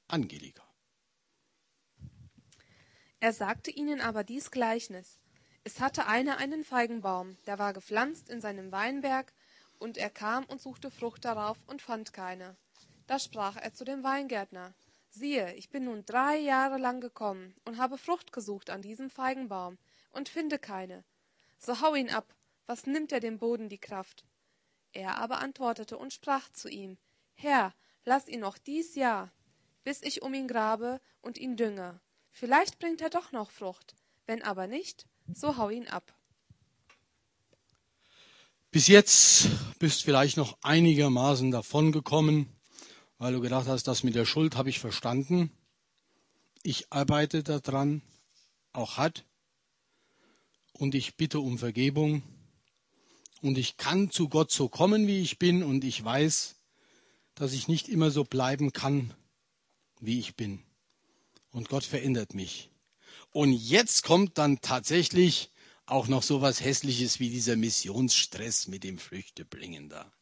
Angelika. 0.08 0.62
Er 3.18 3.32
sagte 3.32 3.70
ihnen 3.70 4.00
aber 4.00 4.24
dies 4.24 4.50
Gleichnis. 4.50 5.20
Es 5.64 5.80
hatte 5.80 6.06
einer 6.06 6.36
einen 6.38 6.64
Feigenbaum, 6.64 7.38
der 7.46 7.58
war 7.58 7.72
gepflanzt 7.72 8.28
in 8.28 8.40
seinem 8.40 8.72
Weinberg, 8.72 9.32
und 9.78 9.96
er 9.96 10.10
kam 10.10 10.44
und 10.44 10.60
suchte 10.60 10.90
Frucht 10.90 11.24
darauf 11.24 11.56
und 11.66 11.80
fand 11.82 12.12
keine. 12.12 12.56
Da 13.06 13.18
sprach 13.18 13.56
er 13.56 13.72
zu 13.72 13.84
dem 13.84 14.02
Weingärtner, 14.02 14.74
Siehe, 15.14 15.52
ich 15.56 15.68
bin 15.68 15.84
nun 15.84 16.06
drei 16.06 16.38
Jahre 16.38 16.78
lang 16.78 17.02
gekommen 17.02 17.54
und 17.66 17.76
habe 17.76 17.98
Frucht 17.98 18.32
gesucht 18.32 18.70
an 18.70 18.80
diesem 18.80 19.10
Feigenbaum 19.10 19.76
und 20.10 20.30
finde 20.30 20.58
keine. 20.58 21.04
So 21.58 21.82
hau 21.82 21.94
ihn 21.94 22.08
ab, 22.08 22.34
was 22.66 22.86
nimmt 22.86 23.12
er 23.12 23.20
dem 23.20 23.38
Boden 23.38 23.68
die 23.68 23.78
Kraft? 23.78 24.24
Er 24.94 25.18
aber 25.18 25.38
antwortete 25.40 25.98
und 25.98 26.14
sprach 26.14 26.50
zu 26.50 26.70
ihm, 26.70 26.96
Herr, 27.34 27.74
lass 28.06 28.26
ihn 28.26 28.40
noch 28.40 28.56
dies 28.56 28.94
Jahr, 28.94 29.30
bis 29.84 30.00
ich 30.02 30.22
um 30.22 30.32
ihn 30.32 30.48
grabe 30.48 30.98
und 31.20 31.36
ihn 31.36 31.56
dünge. 31.56 32.00
Vielleicht 32.30 32.78
bringt 32.78 33.02
er 33.02 33.10
doch 33.10 33.32
noch 33.32 33.50
Frucht, 33.50 33.94
wenn 34.24 34.42
aber 34.42 34.66
nicht, 34.66 35.04
so 35.34 35.58
hau 35.58 35.68
ihn 35.68 35.88
ab. 35.88 36.14
Bis 38.70 38.86
jetzt 38.86 39.50
bist 39.78 40.04
vielleicht 40.04 40.38
noch 40.38 40.56
einigermaßen 40.62 41.50
davongekommen 41.50 42.48
weil 43.22 43.34
du 43.34 43.40
gedacht 43.40 43.68
hast, 43.68 43.86
das 43.86 44.02
mit 44.02 44.16
der 44.16 44.26
Schuld 44.26 44.56
habe 44.56 44.68
ich 44.68 44.80
verstanden. 44.80 45.52
Ich 46.64 46.92
arbeite 46.92 47.44
daran, 47.44 48.02
auch 48.72 48.96
hat. 48.96 49.24
Und 50.72 50.96
ich 50.96 51.14
bitte 51.14 51.38
um 51.38 51.56
Vergebung. 51.56 52.24
Und 53.40 53.58
ich 53.58 53.76
kann 53.76 54.10
zu 54.10 54.28
Gott 54.28 54.50
so 54.50 54.68
kommen, 54.68 55.06
wie 55.06 55.22
ich 55.22 55.38
bin. 55.38 55.62
Und 55.62 55.84
ich 55.84 56.02
weiß, 56.02 56.56
dass 57.36 57.52
ich 57.52 57.68
nicht 57.68 57.88
immer 57.88 58.10
so 58.10 58.24
bleiben 58.24 58.72
kann, 58.72 59.14
wie 60.00 60.18
ich 60.18 60.34
bin. 60.34 60.60
Und 61.52 61.68
Gott 61.68 61.84
verändert 61.84 62.34
mich. 62.34 62.70
Und 63.30 63.52
jetzt 63.52 64.02
kommt 64.02 64.36
dann 64.36 64.62
tatsächlich 64.62 65.52
auch 65.86 66.08
noch 66.08 66.24
so 66.24 66.40
was 66.40 66.60
Hässliches 66.60 67.20
wie 67.20 67.30
dieser 67.30 67.54
Missionsstress 67.54 68.66
mit 68.66 68.82
dem 68.82 68.98
Früchtebringen 68.98 69.88
da 69.88 70.12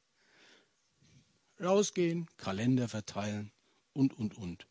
rausgehen, 1.61 2.27
Kalender 2.37 2.89
verteilen 2.89 3.53
und, 3.93 4.19
und, 4.19 4.37
und. 4.37 4.67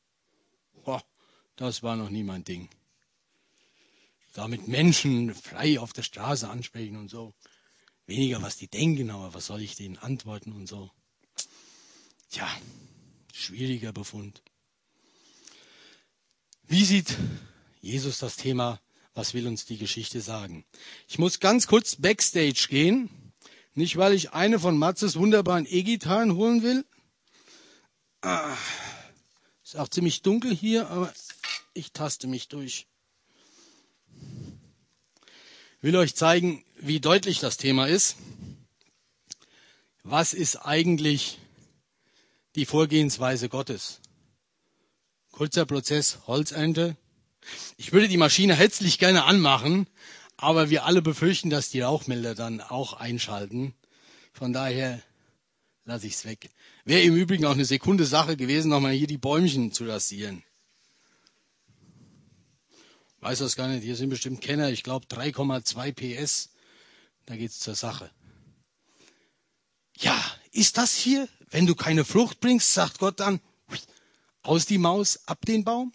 Boah, 0.84 1.04
das 1.56 1.84
war 1.84 1.96
noch 1.96 2.10
nie 2.10 2.24
mein 2.24 2.44
Ding. 2.44 2.70
Damit 4.34 4.68
Menschen 4.68 5.34
frei 5.34 5.80
auf 5.80 5.94
der 5.94 6.04
Straße 6.04 6.50
ansprechen 6.50 6.96
und 6.96 7.10
so. 7.10 7.34
Weniger, 8.06 8.42
was 8.42 8.58
die 8.58 8.68
denken, 8.68 9.10
aber 9.10 9.34
was 9.34 9.48
soll 9.48 9.62
ich 9.62 9.76
denen 9.76 9.98
antworten 9.98 10.52
und 10.54 10.68
so. 10.68 10.92
Tja, 12.30 12.48
schwieriger 13.34 13.92
Befund. 13.92 14.42
Wie 16.64 16.86
sieht 16.86 17.18
Jesus 17.82 18.20
das 18.20 18.36
Thema, 18.36 18.80
was 19.14 19.34
will 19.34 19.48
uns 19.48 19.66
die 19.66 19.78
Geschichte 19.78 20.22
sagen? 20.22 20.66
Ich 21.08 21.18
muss 21.18 21.40
ganz 21.40 21.68
kurz 21.68 21.96
backstage 21.96 22.68
gehen 22.70 23.10
nicht, 23.80 23.96
weil 23.96 24.14
ich 24.14 24.34
eine 24.34 24.60
von 24.60 24.78
Matzes 24.78 25.16
wunderbaren 25.16 25.66
E-Gitarren 25.66 26.36
holen 26.36 26.64
will. 26.64 26.86
Ah, 28.22 28.58
ist 29.64 29.78
auch 29.78 29.88
ziemlich 29.88 30.22
dunkel 30.22 30.54
hier, 30.54 30.90
aber 30.90 31.14
ich 31.74 31.94
taste 31.94 32.28
mich 32.28 32.50
durch. 32.50 32.88
Ich 35.78 35.84
will 35.84 35.96
euch 35.96 36.14
zeigen, 36.14 36.66
wie 36.78 37.00
deutlich 37.00 37.40
das 37.40 37.56
Thema 37.56 37.88
ist. 37.88 38.18
was 40.04 40.34
ist 40.34 40.58
eigentlich 40.58 41.40
die 42.56 42.66
Vorgehensweise 42.66 43.48
Gottes? 43.48 44.02
Kurzer 45.32 45.66
Prozess, 45.66 46.20
Holzernte. 46.28 46.98
Ich 47.78 47.94
würde 47.94 48.10
die 48.10 48.18
Maschine 48.18 48.56
herzlich 48.56 49.00
gerne 49.00 49.24
anmachen, 49.24 49.88
aber 50.42 50.70
wir 50.70 50.86
alle 50.86 51.02
befürchten, 51.02 51.50
dass 51.50 51.70
die 51.70 51.82
Rauchmelder 51.82 52.34
dann 52.34 52.62
auch 52.62 52.94
einschalten. 52.94 53.74
Von 54.32 54.54
daher 54.54 55.02
lasse 55.84 56.08
ich 56.08 56.14
es 56.14 56.26
weg. 56.26 56.50
Wäre 56.86 57.02
im 57.02 57.16
Übrigen 57.16 57.46
auch 57.46 57.54
eine 57.54 57.66
Sekunde 57.66 58.06
Sache 58.06 58.38
gewesen, 58.38 58.70
nochmal 58.70 58.94
hier 58.94 59.08
die 59.08 59.18
Bäumchen 59.18 59.74
zu 59.74 59.86
rasieren. 59.86 60.44
Weiß 63.20 63.40
das 63.40 63.58
gar 63.58 63.68
nicht, 63.68 63.84
hier 63.84 63.98
sind 63.98 64.10
bestimmt 64.10 64.40
Kenner, 64.40 64.70
ich 64.70 64.84
glaube 64.84 65.08
3,2 65.08 65.92
PS. 65.92 66.52
Da 67.26 67.36
geht's 67.36 67.60
zur 67.60 67.76
Sache. 67.76 68.10
Ja, 69.98 70.18
ist 70.52 70.78
das 70.78 70.96
hier, 70.96 71.28
wenn 71.50 71.66
du 71.66 71.76
keine 71.76 72.06
Frucht 72.06 72.40
bringst, 72.40 72.74
sagt 72.74 73.00
Gott 73.00 73.20
dann, 73.20 73.42
aus 74.42 74.66
die 74.66 74.78
Maus, 74.78 75.20
ab 75.28 75.46
den 75.46 75.66
Baum? 75.66 75.92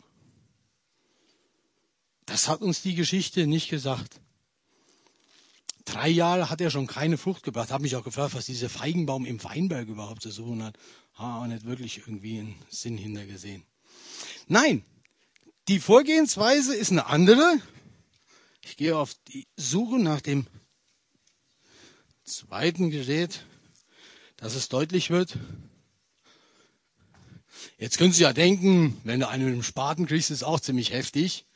Das 2.26 2.48
hat 2.48 2.60
uns 2.60 2.82
die 2.82 2.94
Geschichte 2.94 3.46
nicht 3.46 3.70
gesagt. 3.70 4.20
Drei 5.84 6.08
Jahre 6.08 6.48
hat 6.48 6.60
er 6.60 6.70
schon 6.70 6.86
keine 6.86 7.18
Frucht 7.18 7.42
gebracht. 7.42 7.70
Habe 7.70 7.82
mich 7.82 7.96
auch 7.96 8.04
gefragt, 8.04 8.34
was 8.34 8.46
dieser 8.46 8.70
Feigenbaum 8.70 9.26
im 9.26 9.42
Weinberg 9.44 9.88
überhaupt 9.88 10.22
zu 10.22 10.30
suchen 10.30 10.62
hat. 10.62 10.78
Auch 11.16 11.46
nicht 11.46 11.64
wirklich 11.64 11.98
irgendwie 11.98 12.40
einen 12.40 12.54
Sinn 12.70 12.96
hintergesehen. 12.96 13.64
Nein, 14.48 14.84
die 15.68 15.80
Vorgehensweise 15.80 16.74
ist 16.74 16.90
eine 16.90 17.06
andere. 17.06 17.60
Ich 18.62 18.76
gehe 18.76 18.96
auf 18.96 19.14
die 19.28 19.46
Suche 19.56 19.98
nach 19.98 20.20
dem 20.20 20.46
zweiten 22.24 22.90
Gerät, 22.90 23.44
dass 24.36 24.54
es 24.54 24.68
deutlich 24.68 25.10
wird. 25.10 25.38
Jetzt 27.78 27.98
können 27.98 28.12
Sie 28.12 28.22
ja 28.22 28.32
denken, 28.32 28.98
wenn 29.04 29.20
du 29.20 29.28
einen 29.28 29.44
mit 29.44 29.54
dem 29.54 29.62
Spaten 29.62 30.06
kriegst, 30.06 30.30
ist 30.30 30.44
auch 30.44 30.60
ziemlich 30.60 30.92
heftig. 30.92 31.46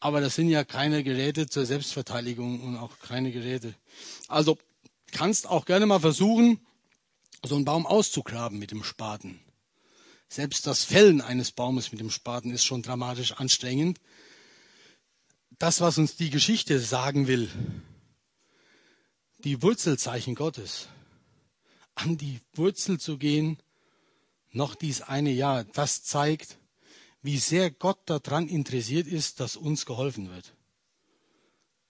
Aber 0.00 0.22
das 0.22 0.34
sind 0.34 0.48
ja 0.48 0.64
keine 0.64 1.04
Geräte 1.04 1.46
zur 1.46 1.66
Selbstverteidigung 1.66 2.60
und 2.62 2.76
auch 2.76 2.98
keine 3.00 3.30
Geräte. 3.32 3.74
Also 4.28 4.58
kannst 5.12 5.46
auch 5.46 5.66
gerne 5.66 5.84
mal 5.86 6.00
versuchen, 6.00 6.58
so 7.44 7.54
einen 7.54 7.64
Baum 7.64 7.86
auszugraben 7.86 8.58
mit 8.58 8.70
dem 8.70 8.82
Spaten. 8.82 9.40
Selbst 10.28 10.66
das 10.66 10.84
Fällen 10.84 11.20
eines 11.20 11.52
Baumes 11.52 11.92
mit 11.92 12.00
dem 12.00 12.10
Spaten 12.10 12.50
ist 12.50 12.64
schon 12.64 12.82
dramatisch 12.82 13.32
anstrengend. 13.32 13.98
Das, 15.58 15.80
was 15.80 15.98
uns 15.98 16.16
die 16.16 16.30
Geschichte 16.30 16.78
sagen 16.78 17.26
will, 17.26 17.50
die 19.38 19.62
Wurzelzeichen 19.62 20.34
Gottes, 20.34 20.88
an 21.94 22.16
die 22.16 22.40
Wurzel 22.54 22.98
zu 22.98 23.18
gehen, 23.18 23.58
noch 24.52 24.74
dies 24.74 25.02
eine 25.02 25.30
Jahr, 25.30 25.64
das 25.64 26.02
zeigt, 26.02 26.58
wie 27.22 27.38
sehr 27.38 27.70
Gott 27.70 27.98
daran 28.06 28.48
interessiert 28.48 29.06
ist, 29.06 29.40
dass 29.40 29.56
uns 29.56 29.86
geholfen 29.86 30.30
wird. 30.30 30.54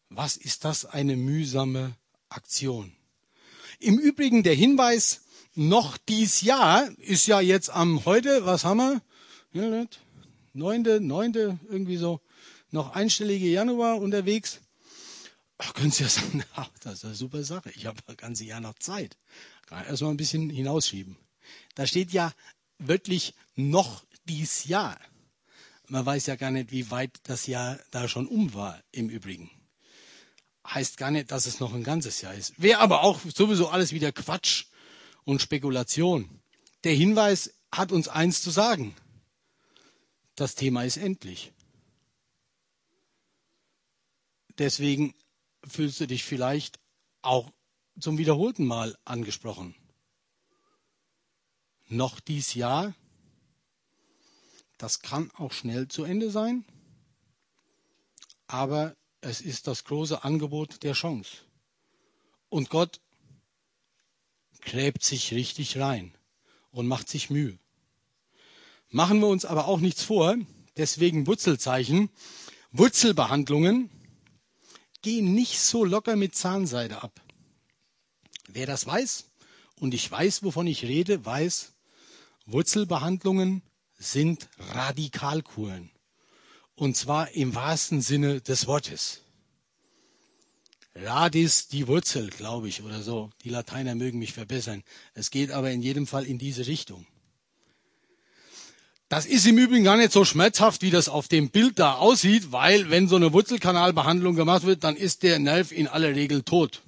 Was 0.08 0.36
ist 0.36 0.64
das 0.64 0.84
eine 0.84 1.16
mühsame 1.16 1.96
Aktion? 2.28 2.92
Im 3.78 3.98
Übrigen 3.98 4.42
der 4.42 4.54
Hinweis, 4.54 5.22
noch 5.54 5.96
dies 5.96 6.42
Jahr 6.42 6.90
ist 6.98 7.26
ja 7.26 7.40
jetzt 7.40 7.70
am 7.70 8.04
heute, 8.04 8.44
was 8.44 8.64
haben 8.64 8.78
wir? 8.78 9.88
Neunte, 10.52 11.00
neunte, 11.00 11.58
irgendwie 11.68 11.96
so, 11.96 12.20
noch 12.70 12.94
einstellige 12.94 13.46
Januar 13.46 14.00
unterwegs. 14.00 14.60
Können 15.74 15.90
Sie 15.90 16.02
ja 16.02 16.08
sagen, 16.08 16.42
ach, 16.54 16.70
das 16.80 16.94
ist 16.94 17.04
eine 17.04 17.14
super 17.14 17.44
Sache. 17.44 17.70
Ich 17.74 17.86
habe 17.86 18.00
das 18.06 18.16
ganze 18.16 18.44
Jahr 18.44 18.60
noch 18.60 18.74
Zeit. 18.78 19.16
Kann 19.66 19.84
erstmal 19.84 20.10
ein 20.12 20.16
bisschen 20.16 20.50
hinausschieben. 20.50 21.16
Da 21.74 21.86
steht 21.86 22.12
ja 22.12 22.32
wirklich 22.78 23.34
noch 23.54 24.04
dies 24.26 24.64
Jahr. 24.64 24.98
Man 25.90 26.06
weiß 26.06 26.26
ja 26.26 26.36
gar 26.36 26.52
nicht, 26.52 26.70
wie 26.70 26.92
weit 26.92 27.18
das 27.24 27.48
Jahr 27.48 27.76
da 27.90 28.06
schon 28.06 28.28
um 28.28 28.54
war 28.54 28.80
im 28.92 29.08
Übrigen. 29.08 29.50
Heißt 30.64 30.96
gar 30.96 31.10
nicht, 31.10 31.32
dass 31.32 31.46
es 31.46 31.58
noch 31.58 31.74
ein 31.74 31.82
ganzes 31.82 32.20
Jahr 32.20 32.32
ist. 32.32 32.54
Wäre 32.62 32.78
aber 32.78 33.02
auch 33.02 33.18
sowieso 33.34 33.70
alles 33.70 33.90
wieder 33.90 34.12
Quatsch 34.12 34.66
und 35.24 35.42
Spekulation. 35.42 36.42
Der 36.84 36.94
Hinweis 36.94 37.54
hat 37.72 37.90
uns 37.90 38.06
eins 38.06 38.40
zu 38.40 38.50
sagen. 38.50 38.94
Das 40.36 40.54
Thema 40.54 40.84
ist 40.84 40.96
endlich. 40.96 41.52
Deswegen 44.58 45.12
fühlst 45.66 45.98
du 45.98 46.06
dich 46.06 46.22
vielleicht 46.22 46.78
auch 47.20 47.50
zum 47.98 48.16
wiederholten 48.16 48.64
Mal 48.64 48.96
angesprochen. 49.04 49.74
Noch 51.88 52.20
dies 52.20 52.54
Jahr 52.54 52.94
das 54.80 55.00
kann 55.00 55.30
auch 55.32 55.52
schnell 55.52 55.88
zu 55.88 56.04
Ende 56.04 56.30
sein, 56.30 56.64
aber 58.46 58.96
es 59.20 59.42
ist 59.42 59.66
das 59.66 59.84
große 59.84 60.24
Angebot 60.24 60.82
der 60.82 60.94
Chance. 60.94 61.30
Und 62.48 62.70
Gott 62.70 63.00
gräbt 64.62 65.04
sich 65.04 65.32
richtig 65.32 65.78
rein 65.78 66.14
und 66.70 66.86
macht 66.86 67.10
sich 67.10 67.28
Mühe. 67.28 67.58
Machen 68.88 69.20
wir 69.20 69.28
uns 69.28 69.44
aber 69.44 69.68
auch 69.68 69.80
nichts 69.80 70.02
vor, 70.02 70.36
deswegen 70.78 71.26
Wurzelzeichen. 71.26 72.08
Wurzelbehandlungen 72.72 73.90
gehen 75.02 75.34
nicht 75.34 75.60
so 75.60 75.84
locker 75.84 76.16
mit 76.16 76.34
Zahnseide 76.34 77.02
ab. 77.02 77.20
Wer 78.48 78.66
das 78.66 78.86
weiß, 78.86 79.26
und 79.76 79.92
ich 79.92 80.10
weiß, 80.10 80.42
wovon 80.42 80.66
ich 80.66 80.84
rede, 80.84 81.24
weiß, 81.24 81.74
Wurzelbehandlungen 82.46 83.62
sind 84.00 84.48
Radikalkuren. 84.58 85.90
Und 86.74 86.96
zwar 86.96 87.30
im 87.32 87.54
wahrsten 87.54 88.00
Sinne 88.00 88.40
des 88.40 88.66
Wortes. 88.66 89.20
Radis 90.94 91.68
die 91.68 91.86
Wurzel, 91.86 92.30
glaube 92.30 92.68
ich, 92.68 92.82
oder 92.82 93.02
so. 93.02 93.30
Die 93.44 93.50
Lateiner 93.50 93.94
mögen 93.94 94.18
mich 94.18 94.32
verbessern. 94.32 94.82
Es 95.14 95.30
geht 95.30 95.52
aber 95.52 95.70
in 95.70 95.82
jedem 95.82 96.06
Fall 96.06 96.24
in 96.24 96.38
diese 96.38 96.66
Richtung. 96.66 97.06
Das 99.08 99.26
ist 99.26 99.46
im 99.46 99.58
Übrigen 99.58 99.84
gar 99.84 99.96
nicht 99.96 100.12
so 100.12 100.24
schmerzhaft, 100.24 100.82
wie 100.82 100.90
das 100.90 101.08
auf 101.08 101.28
dem 101.28 101.50
Bild 101.50 101.78
da 101.78 101.96
aussieht, 101.96 102.52
weil 102.52 102.90
wenn 102.90 103.08
so 103.08 103.16
eine 103.16 103.32
Wurzelkanalbehandlung 103.32 104.34
gemacht 104.34 104.64
wird, 104.64 104.84
dann 104.84 104.96
ist 104.96 105.22
der 105.22 105.38
Nerv 105.38 105.72
in 105.72 105.88
aller 105.88 106.14
Regel 106.14 106.42
tot. 106.42 106.82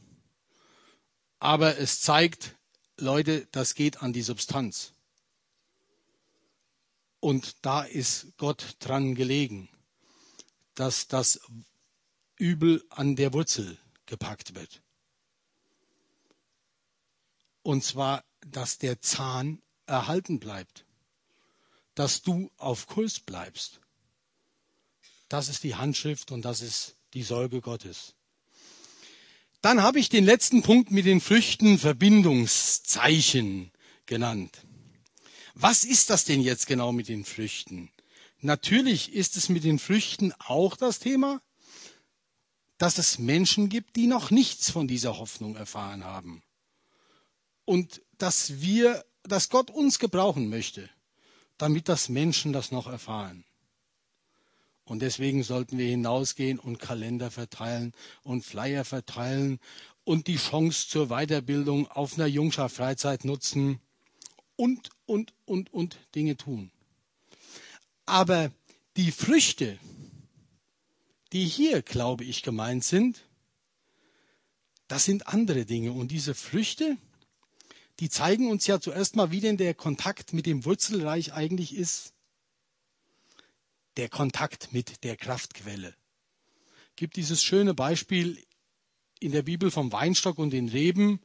Aber 1.38 1.79
es 1.79 2.01
zeigt, 2.01 2.55
Leute, 2.96 3.46
das 3.51 3.75
geht 3.75 4.03
an 4.03 4.12
die 4.12 4.22
Substanz. 4.22 4.92
Und 7.22 7.64
da 7.64 7.85
ist 7.85 8.37
Gott 8.37 8.74
dran 8.80 9.14
gelegen, 9.14 9.68
dass 10.74 11.06
das 11.06 11.40
Übel 12.37 12.85
an 12.88 13.14
der 13.14 13.32
Wurzel 13.32 13.78
gepackt 14.06 14.56
wird. 14.56 14.82
Und 17.62 17.85
zwar, 17.85 18.24
dass 18.44 18.78
der 18.78 19.00
Zahn 19.00 19.62
erhalten 19.87 20.40
bleibt, 20.40 20.85
dass 21.94 22.22
du 22.22 22.50
auf 22.56 22.88
Kurs 22.88 23.20
bleibst. 23.20 23.80
Das 25.28 25.48
ist 25.48 25.62
die 25.62 25.76
Handschrift 25.76 26.32
und 26.32 26.42
das 26.42 26.61
ist 26.61 26.96
die 27.14 27.22
Sorge 27.22 27.61
Gottes. 27.61 28.14
Dann 29.61 29.80
habe 29.80 30.00
ich 30.00 30.08
den 30.08 30.24
letzten 30.24 30.62
Punkt 30.62 30.90
mit 30.90 31.06
den 31.06 31.20
Früchten 31.20 31.78
Verbindungszeichen 31.78 33.70
genannt. 34.06 34.66
Was 35.62 35.85
ist 35.85 36.11
das 36.11 36.25
denn 36.25 36.40
jetzt 36.40 36.66
genau 36.66 36.90
mit 36.90 37.07
den 37.07 37.25
Früchten? 37.25 37.88
Natürlich 38.40 39.12
ist 39.12 39.37
es 39.37 39.48
mit 39.48 39.62
den 39.62 39.79
Früchten 39.79 40.33
auch 40.40 40.77
das 40.77 40.98
Thema, 40.98 41.40
dass 42.79 42.98
es 42.98 43.21
Menschen 43.21 43.69
gibt, 43.69 43.94
die 43.94 44.08
noch 44.08 44.33
nichts 44.33 44.73
von 44.73 44.88
dieser 44.88 45.19
Hoffnung 45.19 45.54
erfahren 45.54 46.02
haben. 46.02 46.42
Und 47.65 48.02
dass 48.19 48.60
wir, 48.60 49.04
dass 49.23 49.50
Gott 49.50 49.71
uns 49.71 50.00
gebrauchen 50.00 50.48
möchte, 50.48 50.90
damit 51.58 51.88
das 51.88 52.08
Menschen 52.08 52.52
das 52.52 52.73
noch 52.73 52.88
erfahren. 52.88 53.44
Und 54.83 54.98
deswegen 54.98 55.44
sollten 55.44 55.79
wir 55.79 55.87
hinausgehen 55.87 56.58
und 56.58 56.81
Kalender 56.81 57.31
verteilen 57.31 57.92
und 58.25 58.44
Flyer 58.44 58.85
verteilen 58.85 59.60
und 60.02 60.27
die 60.27 60.38
Chance 60.38 60.88
zur 60.88 61.06
Weiterbildung 61.06 61.87
auf 61.87 62.15
einer 62.15 62.27
Jungschaft-Freizeit 62.27 63.25
nutzen 63.25 63.81
und, 64.57 64.90
und, 65.07 65.33
und, 65.44 65.73
und 65.73 65.98
Dinge 66.15 66.37
tun. 66.37 66.71
Aber 68.07 68.53
die 68.96 69.13
Früchte, 69.13 69.79
die 71.33 71.46
hier, 71.46 71.83
glaube 71.83 72.25
ich, 72.25 72.42
gemeint 72.42 72.85
sind, 72.85 73.25
das 74.88 75.05
sind 75.05 75.27
andere 75.29 75.65
Dinge. 75.65 75.92
Und 75.92 76.09
diese 76.09 76.35
Früchte, 76.35 76.98
die 78.00 78.11
zeigen 78.11 78.50
uns 78.50 78.67
ja 78.67 78.81
zuerst 78.81 79.17
mal, 79.17 79.31
wie 79.31 79.40
denn 79.40 79.57
der 79.57 79.75
Kontakt 79.75 80.33
mit 80.33 80.44
dem 80.44 80.65
Wurzelreich 80.65 81.33
eigentlich 81.33 81.75
ist. 81.75 82.13
Der 83.96 84.09
Kontakt 84.09 84.73
mit 84.73 85.05
der 85.05 85.17
Kraftquelle. 85.17 85.94
Gibt 86.96 87.17
dieses 87.17 87.42
schöne 87.42 87.75
Beispiel 87.75 88.42
in 89.21 89.33
der 89.33 89.42
Bibel 89.42 89.71
vom 89.71 89.92
Weinstock 89.92 90.38
und 90.38 90.50
den 90.50 90.69
Reben. 90.69 91.21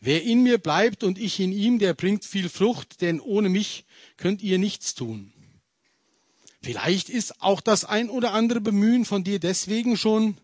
Wer 0.00 0.22
in 0.22 0.42
mir 0.42 0.58
bleibt 0.58 1.04
und 1.04 1.18
ich 1.18 1.40
in 1.40 1.52
ihm, 1.52 1.78
der 1.78 1.94
bringt 1.94 2.24
viel 2.24 2.48
Frucht, 2.48 3.00
denn 3.00 3.20
ohne 3.20 3.48
mich 3.48 3.84
könnt 4.16 4.42
ihr 4.42 4.58
nichts 4.58 4.94
tun. 4.94 5.32
Vielleicht 6.62 7.08
ist 7.08 7.40
auch 7.40 7.60
das 7.60 7.84
ein 7.84 8.10
oder 8.10 8.32
andere 8.32 8.60
Bemühen 8.60 9.04
von 9.04 9.24
dir 9.24 9.38
deswegen 9.38 9.96
schon 9.96 10.36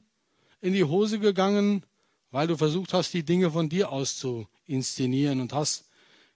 in 0.61 0.73
die 0.73 0.85
Hose 0.85 1.19
gegangen, 1.19 1.85
weil 2.31 2.47
du 2.47 2.57
versucht 2.57 2.93
hast, 2.93 3.13
die 3.13 3.25
Dinge 3.25 3.51
von 3.51 3.69
dir 3.69 3.91
aus 3.91 4.17
zu 4.17 4.49
inszenieren 4.67 5.41
und 5.41 5.53
hast 5.53 5.85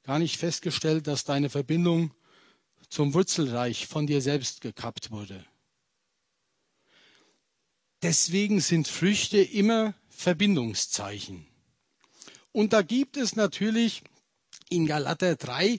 gar 0.02 0.18
nicht 0.18 0.36
festgestellt, 0.36 1.06
dass 1.06 1.24
deine 1.24 1.50
Verbindung 1.50 2.12
zum 2.88 3.14
Wurzelreich 3.14 3.86
von 3.86 4.06
dir 4.06 4.20
selbst 4.20 4.60
gekappt 4.60 5.10
wurde. 5.10 5.44
Deswegen 8.02 8.60
sind 8.60 8.88
Früchte 8.88 9.38
immer 9.38 9.94
Verbindungszeichen. 10.08 11.46
Und 12.56 12.72
da 12.72 12.80
gibt 12.80 13.18
es 13.18 13.36
natürlich 13.36 14.02
in 14.70 14.86
Galater 14.86 15.36
3 15.36 15.78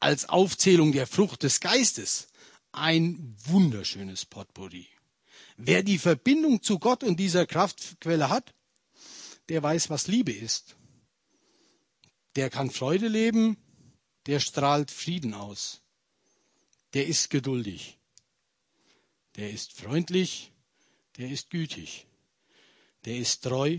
als 0.00 0.28
Aufzählung 0.28 0.90
der 0.90 1.06
Frucht 1.06 1.44
des 1.44 1.60
Geistes 1.60 2.26
ein 2.72 3.36
wunderschönes 3.44 4.24
Potpourri. 4.26 4.88
Wer 5.56 5.84
die 5.84 5.98
Verbindung 5.98 6.64
zu 6.64 6.80
Gott 6.80 7.04
und 7.04 7.20
dieser 7.20 7.46
Kraftquelle 7.46 8.28
hat, 8.28 8.54
der 9.48 9.62
weiß, 9.62 9.88
was 9.88 10.08
Liebe 10.08 10.32
ist. 10.32 10.74
Der 12.34 12.50
kann 12.50 12.72
Freude 12.72 13.06
leben, 13.06 13.56
der 14.26 14.40
strahlt 14.40 14.90
Frieden 14.90 15.32
aus. 15.32 15.80
Der 16.92 17.06
ist 17.06 17.30
geduldig. 17.30 17.98
Der 19.36 19.52
ist 19.52 19.74
freundlich, 19.74 20.50
der 21.18 21.30
ist 21.30 21.50
gütig. 21.50 22.08
Der 23.04 23.16
ist 23.16 23.44
treu, 23.44 23.78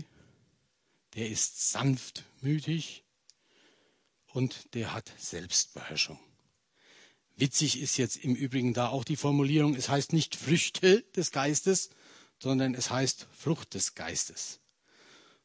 der 1.14 1.28
ist 1.28 1.70
sanftmütig 1.70 3.04
und 4.32 4.74
der 4.74 4.92
hat 4.92 5.12
Selbstbeherrschung. 5.18 6.18
Witzig 7.36 7.80
ist 7.80 7.96
jetzt 7.98 8.16
im 8.16 8.34
Übrigen 8.34 8.74
da 8.74 8.88
auch 8.88 9.04
die 9.04 9.16
Formulierung, 9.16 9.76
es 9.76 9.88
heißt 9.88 10.12
nicht 10.12 10.34
Früchte 10.34 11.02
des 11.14 11.30
Geistes, 11.30 11.90
sondern 12.40 12.74
es 12.74 12.90
heißt 12.90 13.26
Frucht 13.36 13.74
des 13.74 13.94
Geistes. 13.94 14.58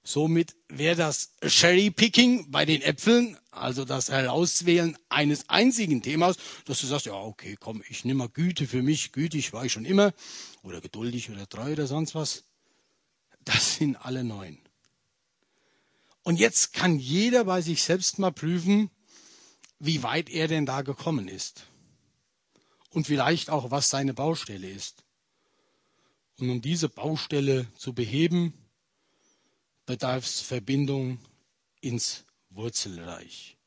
Somit 0.03 0.55
wäre 0.67 0.97
das 0.97 1.31
Cherry 1.47 1.89
Picking 1.89 2.51
bei 2.51 2.65
den 2.65 2.81
Äpfeln, 2.81 3.37
also 3.51 3.85
das 3.85 4.09
Herauswählen 4.09 4.97
eines 5.07 5.49
einzigen 5.49 6.01
Themas, 6.01 6.35
dass 6.65 6.81
du 6.81 6.87
sagst, 6.87 7.05
ja, 7.05 7.13
okay, 7.13 7.55
komm, 7.57 7.83
ich 7.87 8.03
nehme 8.03 8.17
mal 8.17 8.29
Güte 8.29 8.67
für 8.67 8.81
mich, 8.81 9.13
gütig 9.13 9.53
war 9.53 9.63
ich 9.63 9.71
schon 9.71 9.85
immer, 9.85 10.13
oder 10.61 10.81
geduldig 10.81 11.29
oder 11.29 11.47
treu 11.47 11.71
oder 11.71 11.87
sonst 11.87 12.15
was. 12.15 12.43
Das 13.45 13.75
sind 13.75 13.95
alle 13.95 14.23
neun. 14.23 14.62
Und 16.23 16.39
jetzt 16.39 16.73
kann 16.73 16.99
jeder 16.99 17.43
bei 17.43 17.61
sich 17.61 17.83
selbst 17.83 18.17
mal 18.17 18.31
prüfen, 18.31 18.89
wie 19.79 20.03
weit 20.03 20.29
er 20.29 20.47
denn 20.47 20.65
da 20.65 20.81
gekommen 20.81 21.27
ist 21.27 21.67
und 22.89 23.07
vielleicht 23.07 23.49
auch, 23.49 23.71
was 23.71 23.89
seine 23.89 24.13
Baustelle 24.13 24.69
ist. 24.69 25.03
Und 26.39 26.49
um 26.49 26.61
diese 26.61 26.89
Baustelle 26.89 27.67
zu 27.77 27.93
beheben, 27.93 28.53
bedarf 29.85 30.25
es 30.25 30.41
Verbindung 30.41 31.19
ins 31.81 32.23
Wurzelreich. 32.49 33.57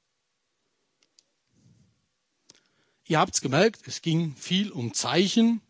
Ihr 3.04 3.18
habt 3.18 3.34
es 3.34 3.40
gemerkt, 3.40 3.86
es 3.86 4.02
ging 4.02 4.34
viel 4.34 4.72
um 4.72 4.94
Zeichen 4.94 5.61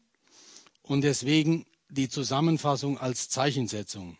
und 0.82 1.02
deswegen 1.02 1.66
die 1.88 2.08
Zusammenfassung 2.08 2.98
als 2.98 3.28
Zeichensetzung. 3.28 4.16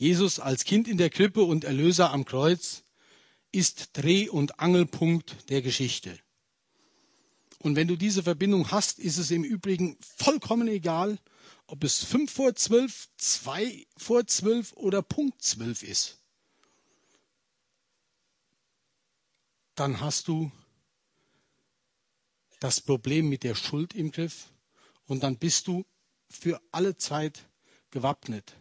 Jesus 0.00 0.40
als 0.40 0.64
Kind 0.64 0.88
in 0.88 0.96
der 0.96 1.10
Krippe 1.10 1.42
und 1.42 1.64
Erlöser 1.64 2.10
am 2.10 2.24
Kreuz 2.24 2.84
ist 3.52 3.90
Dreh- 3.92 4.30
und 4.30 4.58
Angelpunkt 4.58 5.50
der 5.50 5.60
Geschichte. 5.60 6.18
Und 7.58 7.76
wenn 7.76 7.86
du 7.86 7.96
diese 7.96 8.22
Verbindung 8.22 8.70
hast, 8.70 8.98
ist 8.98 9.18
es 9.18 9.30
im 9.30 9.44
Übrigen 9.44 9.98
vollkommen 10.00 10.68
egal, 10.68 11.18
ob 11.66 11.84
es 11.84 12.02
fünf 12.02 12.32
vor 12.32 12.54
zwölf, 12.54 13.10
zwei 13.18 13.86
vor 13.98 14.26
zwölf 14.26 14.72
oder 14.72 15.02
Punkt 15.02 15.42
zwölf 15.42 15.82
ist. 15.82 16.18
Dann 19.74 20.00
hast 20.00 20.28
du 20.28 20.50
das 22.58 22.80
Problem 22.80 23.28
mit 23.28 23.44
der 23.44 23.54
Schuld 23.54 23.94
im 23.94 24.12
Griff 24.12 24.50
und 25.04 25.22
dann 25.22 25.36
bist 25.36 25.66
du 25.66 25.84
für 26.30 26.58
alle 26.72 26.96
Zeit 26.96 27.46
gewappnet. 27.90 28.56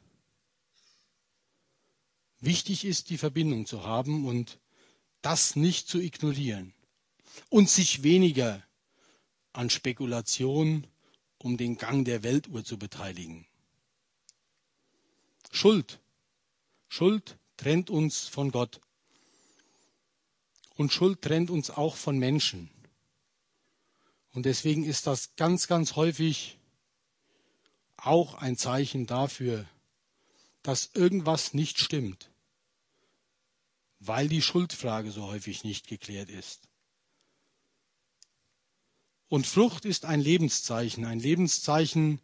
Wichtig 2.39 2.85
ist, 2.85 3.09
die 3.09 3.17
Verbindung 3.17 3.65
zu 3.65 3.83
haben 3.83 4.25
und 4.25 4.59
das 5.21 5.55
nicht 5.55 5.87
zu 5.87 5.99
ignorieren 5.99 6.73
und 7.49 7.69
sich 7.69 8.03
weniger 8.03 8.63
an 9.51 9.69
Spekulation 9.69 10.87
um 11.37 11.57
den 11.57 11.77
Gang 11.77 12.05
der 12.05 12.23
Weltuhr 12.23 12.63
zu 12.63 12.77
beteiligen. 12.77 13.45
Schuld. 15.51 15.99
Schuld 16.87 17.37
trennt 17.57 17.89
uns 17.89 18.27
von 18.27 18.51
Gott. 18.51 18.81
Und 20.75 20.93
Schuld 20.93 21.21
trennt 21.21 21.49
uns 21.49 21.69
auch 21.69 21.95
von 21.95 22.17
Menschen. 22.17 22.69
Und 24.31 24.45
deswegen 24.45 24.83
ist 24.83 25.07
das 25.07 25.35
ganz, 25.35 25.67
ganz 25.67 25.95
häufig 25.95 26.57
auch 27.97 28.35
ein 28.35 28.57
Zeichen 28.57 29.05
dafür, 29.05 29.67
dass 30.61 30.91
irgendwas 30.93 31.53
nicht 31.53 31.79
stimmt, 31.79 32.28
weil 33.99 34.29
die 34.29 34.41
Schuldfrage 34.41 35.11
so 35.11 35.27
häufig 35.27 35.63
nicht 35.63 35.87
geklärt 35.87 36.29
ist. 36.29 36.61
Und 39.27 39.45
Frucht 39.45 39.85
ist 39.85 40.05
ein 40.05 40.21
Lebenszeichen, 40.21 41.05
ein 41.05 41.19
Lebenszeichen 41.19 42.19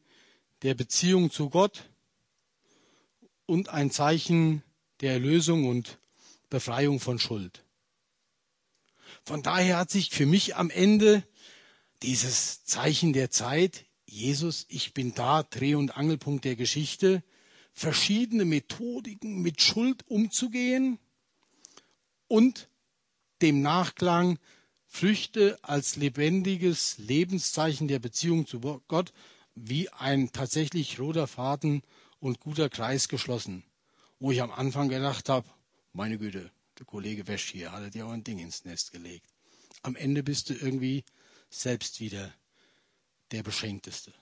der 0.63 0.73
Beziehung 0.73 1.30
zu 1.30 1.49
Gott 1.49 1.89
und 3.45 3.69
ein 3.69 3.91
Zeichen 3.91 4.63
der 5.01 5.13
Erlösung 5.13 5.67
und 5.67 5.99
Befreiung 6.49 6.99
von 6.99 7.19
Schuld. 7.19 7.63
Von 9.23 9.43
daher 9.43 9.78
hat 9.78 9.91
sich 9.91 10.09
für 10.09 10.26
mich 10.26 10.55
am 10.55 10.69
Ende 10.69 11.23
dieses 12.01 12.63
Zeichen 12.65 13.13
der 13.13 13.30
Zeit, 13.30 13.86
Jesus, 14.05 14.65
ich 14.69 14.93
bin 14.93 15.13
da, 15.13 15.43
Dreh- 15.43 15.76
und 15.76 15.97
Angelpunkt 15.97 16.45
der 16.45 16.55
Geschichte, 16.55 17.23
verschiedene 17.73 18.45
Methodiken 18.45 19.41
mit 19.41 19.61
Schuld 19.61 20.07
umzugehen 20.07 20.99
und 22.28 22.69
dem 23.41 23.61
Nachklang 23.61 24.39
Früchte 24.86 25.59
als 25.61 25.97
lebendiges 25.97 26.97
Lebenszeichen 26.97 27.88
der 27.88 27.99
Beziehung 27.99 28.47
zu 28.47 28.59
Gott 28.88 29.11
wie 29.55 29.89
ein 29.89 30.32
tatsächlich 30.32 30.99
roter 30.99 31.28
Faden 31.28 31.82
und 32.19 32.39
guter 32.39 32.69
Kreis 32.69 33.07
geschlossen. 33.07 33.63
Wo 34.19 34.32
ich 34.32 34.41
am 34.41 34.51
Anfang 34.51 34.89
gedacht 34.89 35.28
habe, 35.30 35.49
meine 35.91 36.17
Güte, 36.17 36.51
der 36.80 36.86
Kollege 36.86 37.28
Wäsch 37.28 37.51
hier 37.51 37.71
hat 37.71 37.93
dir 37.93 38.05
auch 38.05 38.11
ein 38.11 38.23
Ding 38.23 38.39
ins 38.39 38.65
Nest 38.65 38.91
gelegt. 38.91 39.34
Am 39.82 39.95
Ende 39.95 40.23
bist 40.23 40.49
du 40.49 40.53
irgendwie 40.53 41.03
selbst 41.49 41.99
wieder 41.99 42.34
der 43.32 43.43
Beschenkteste. 43.43 44.13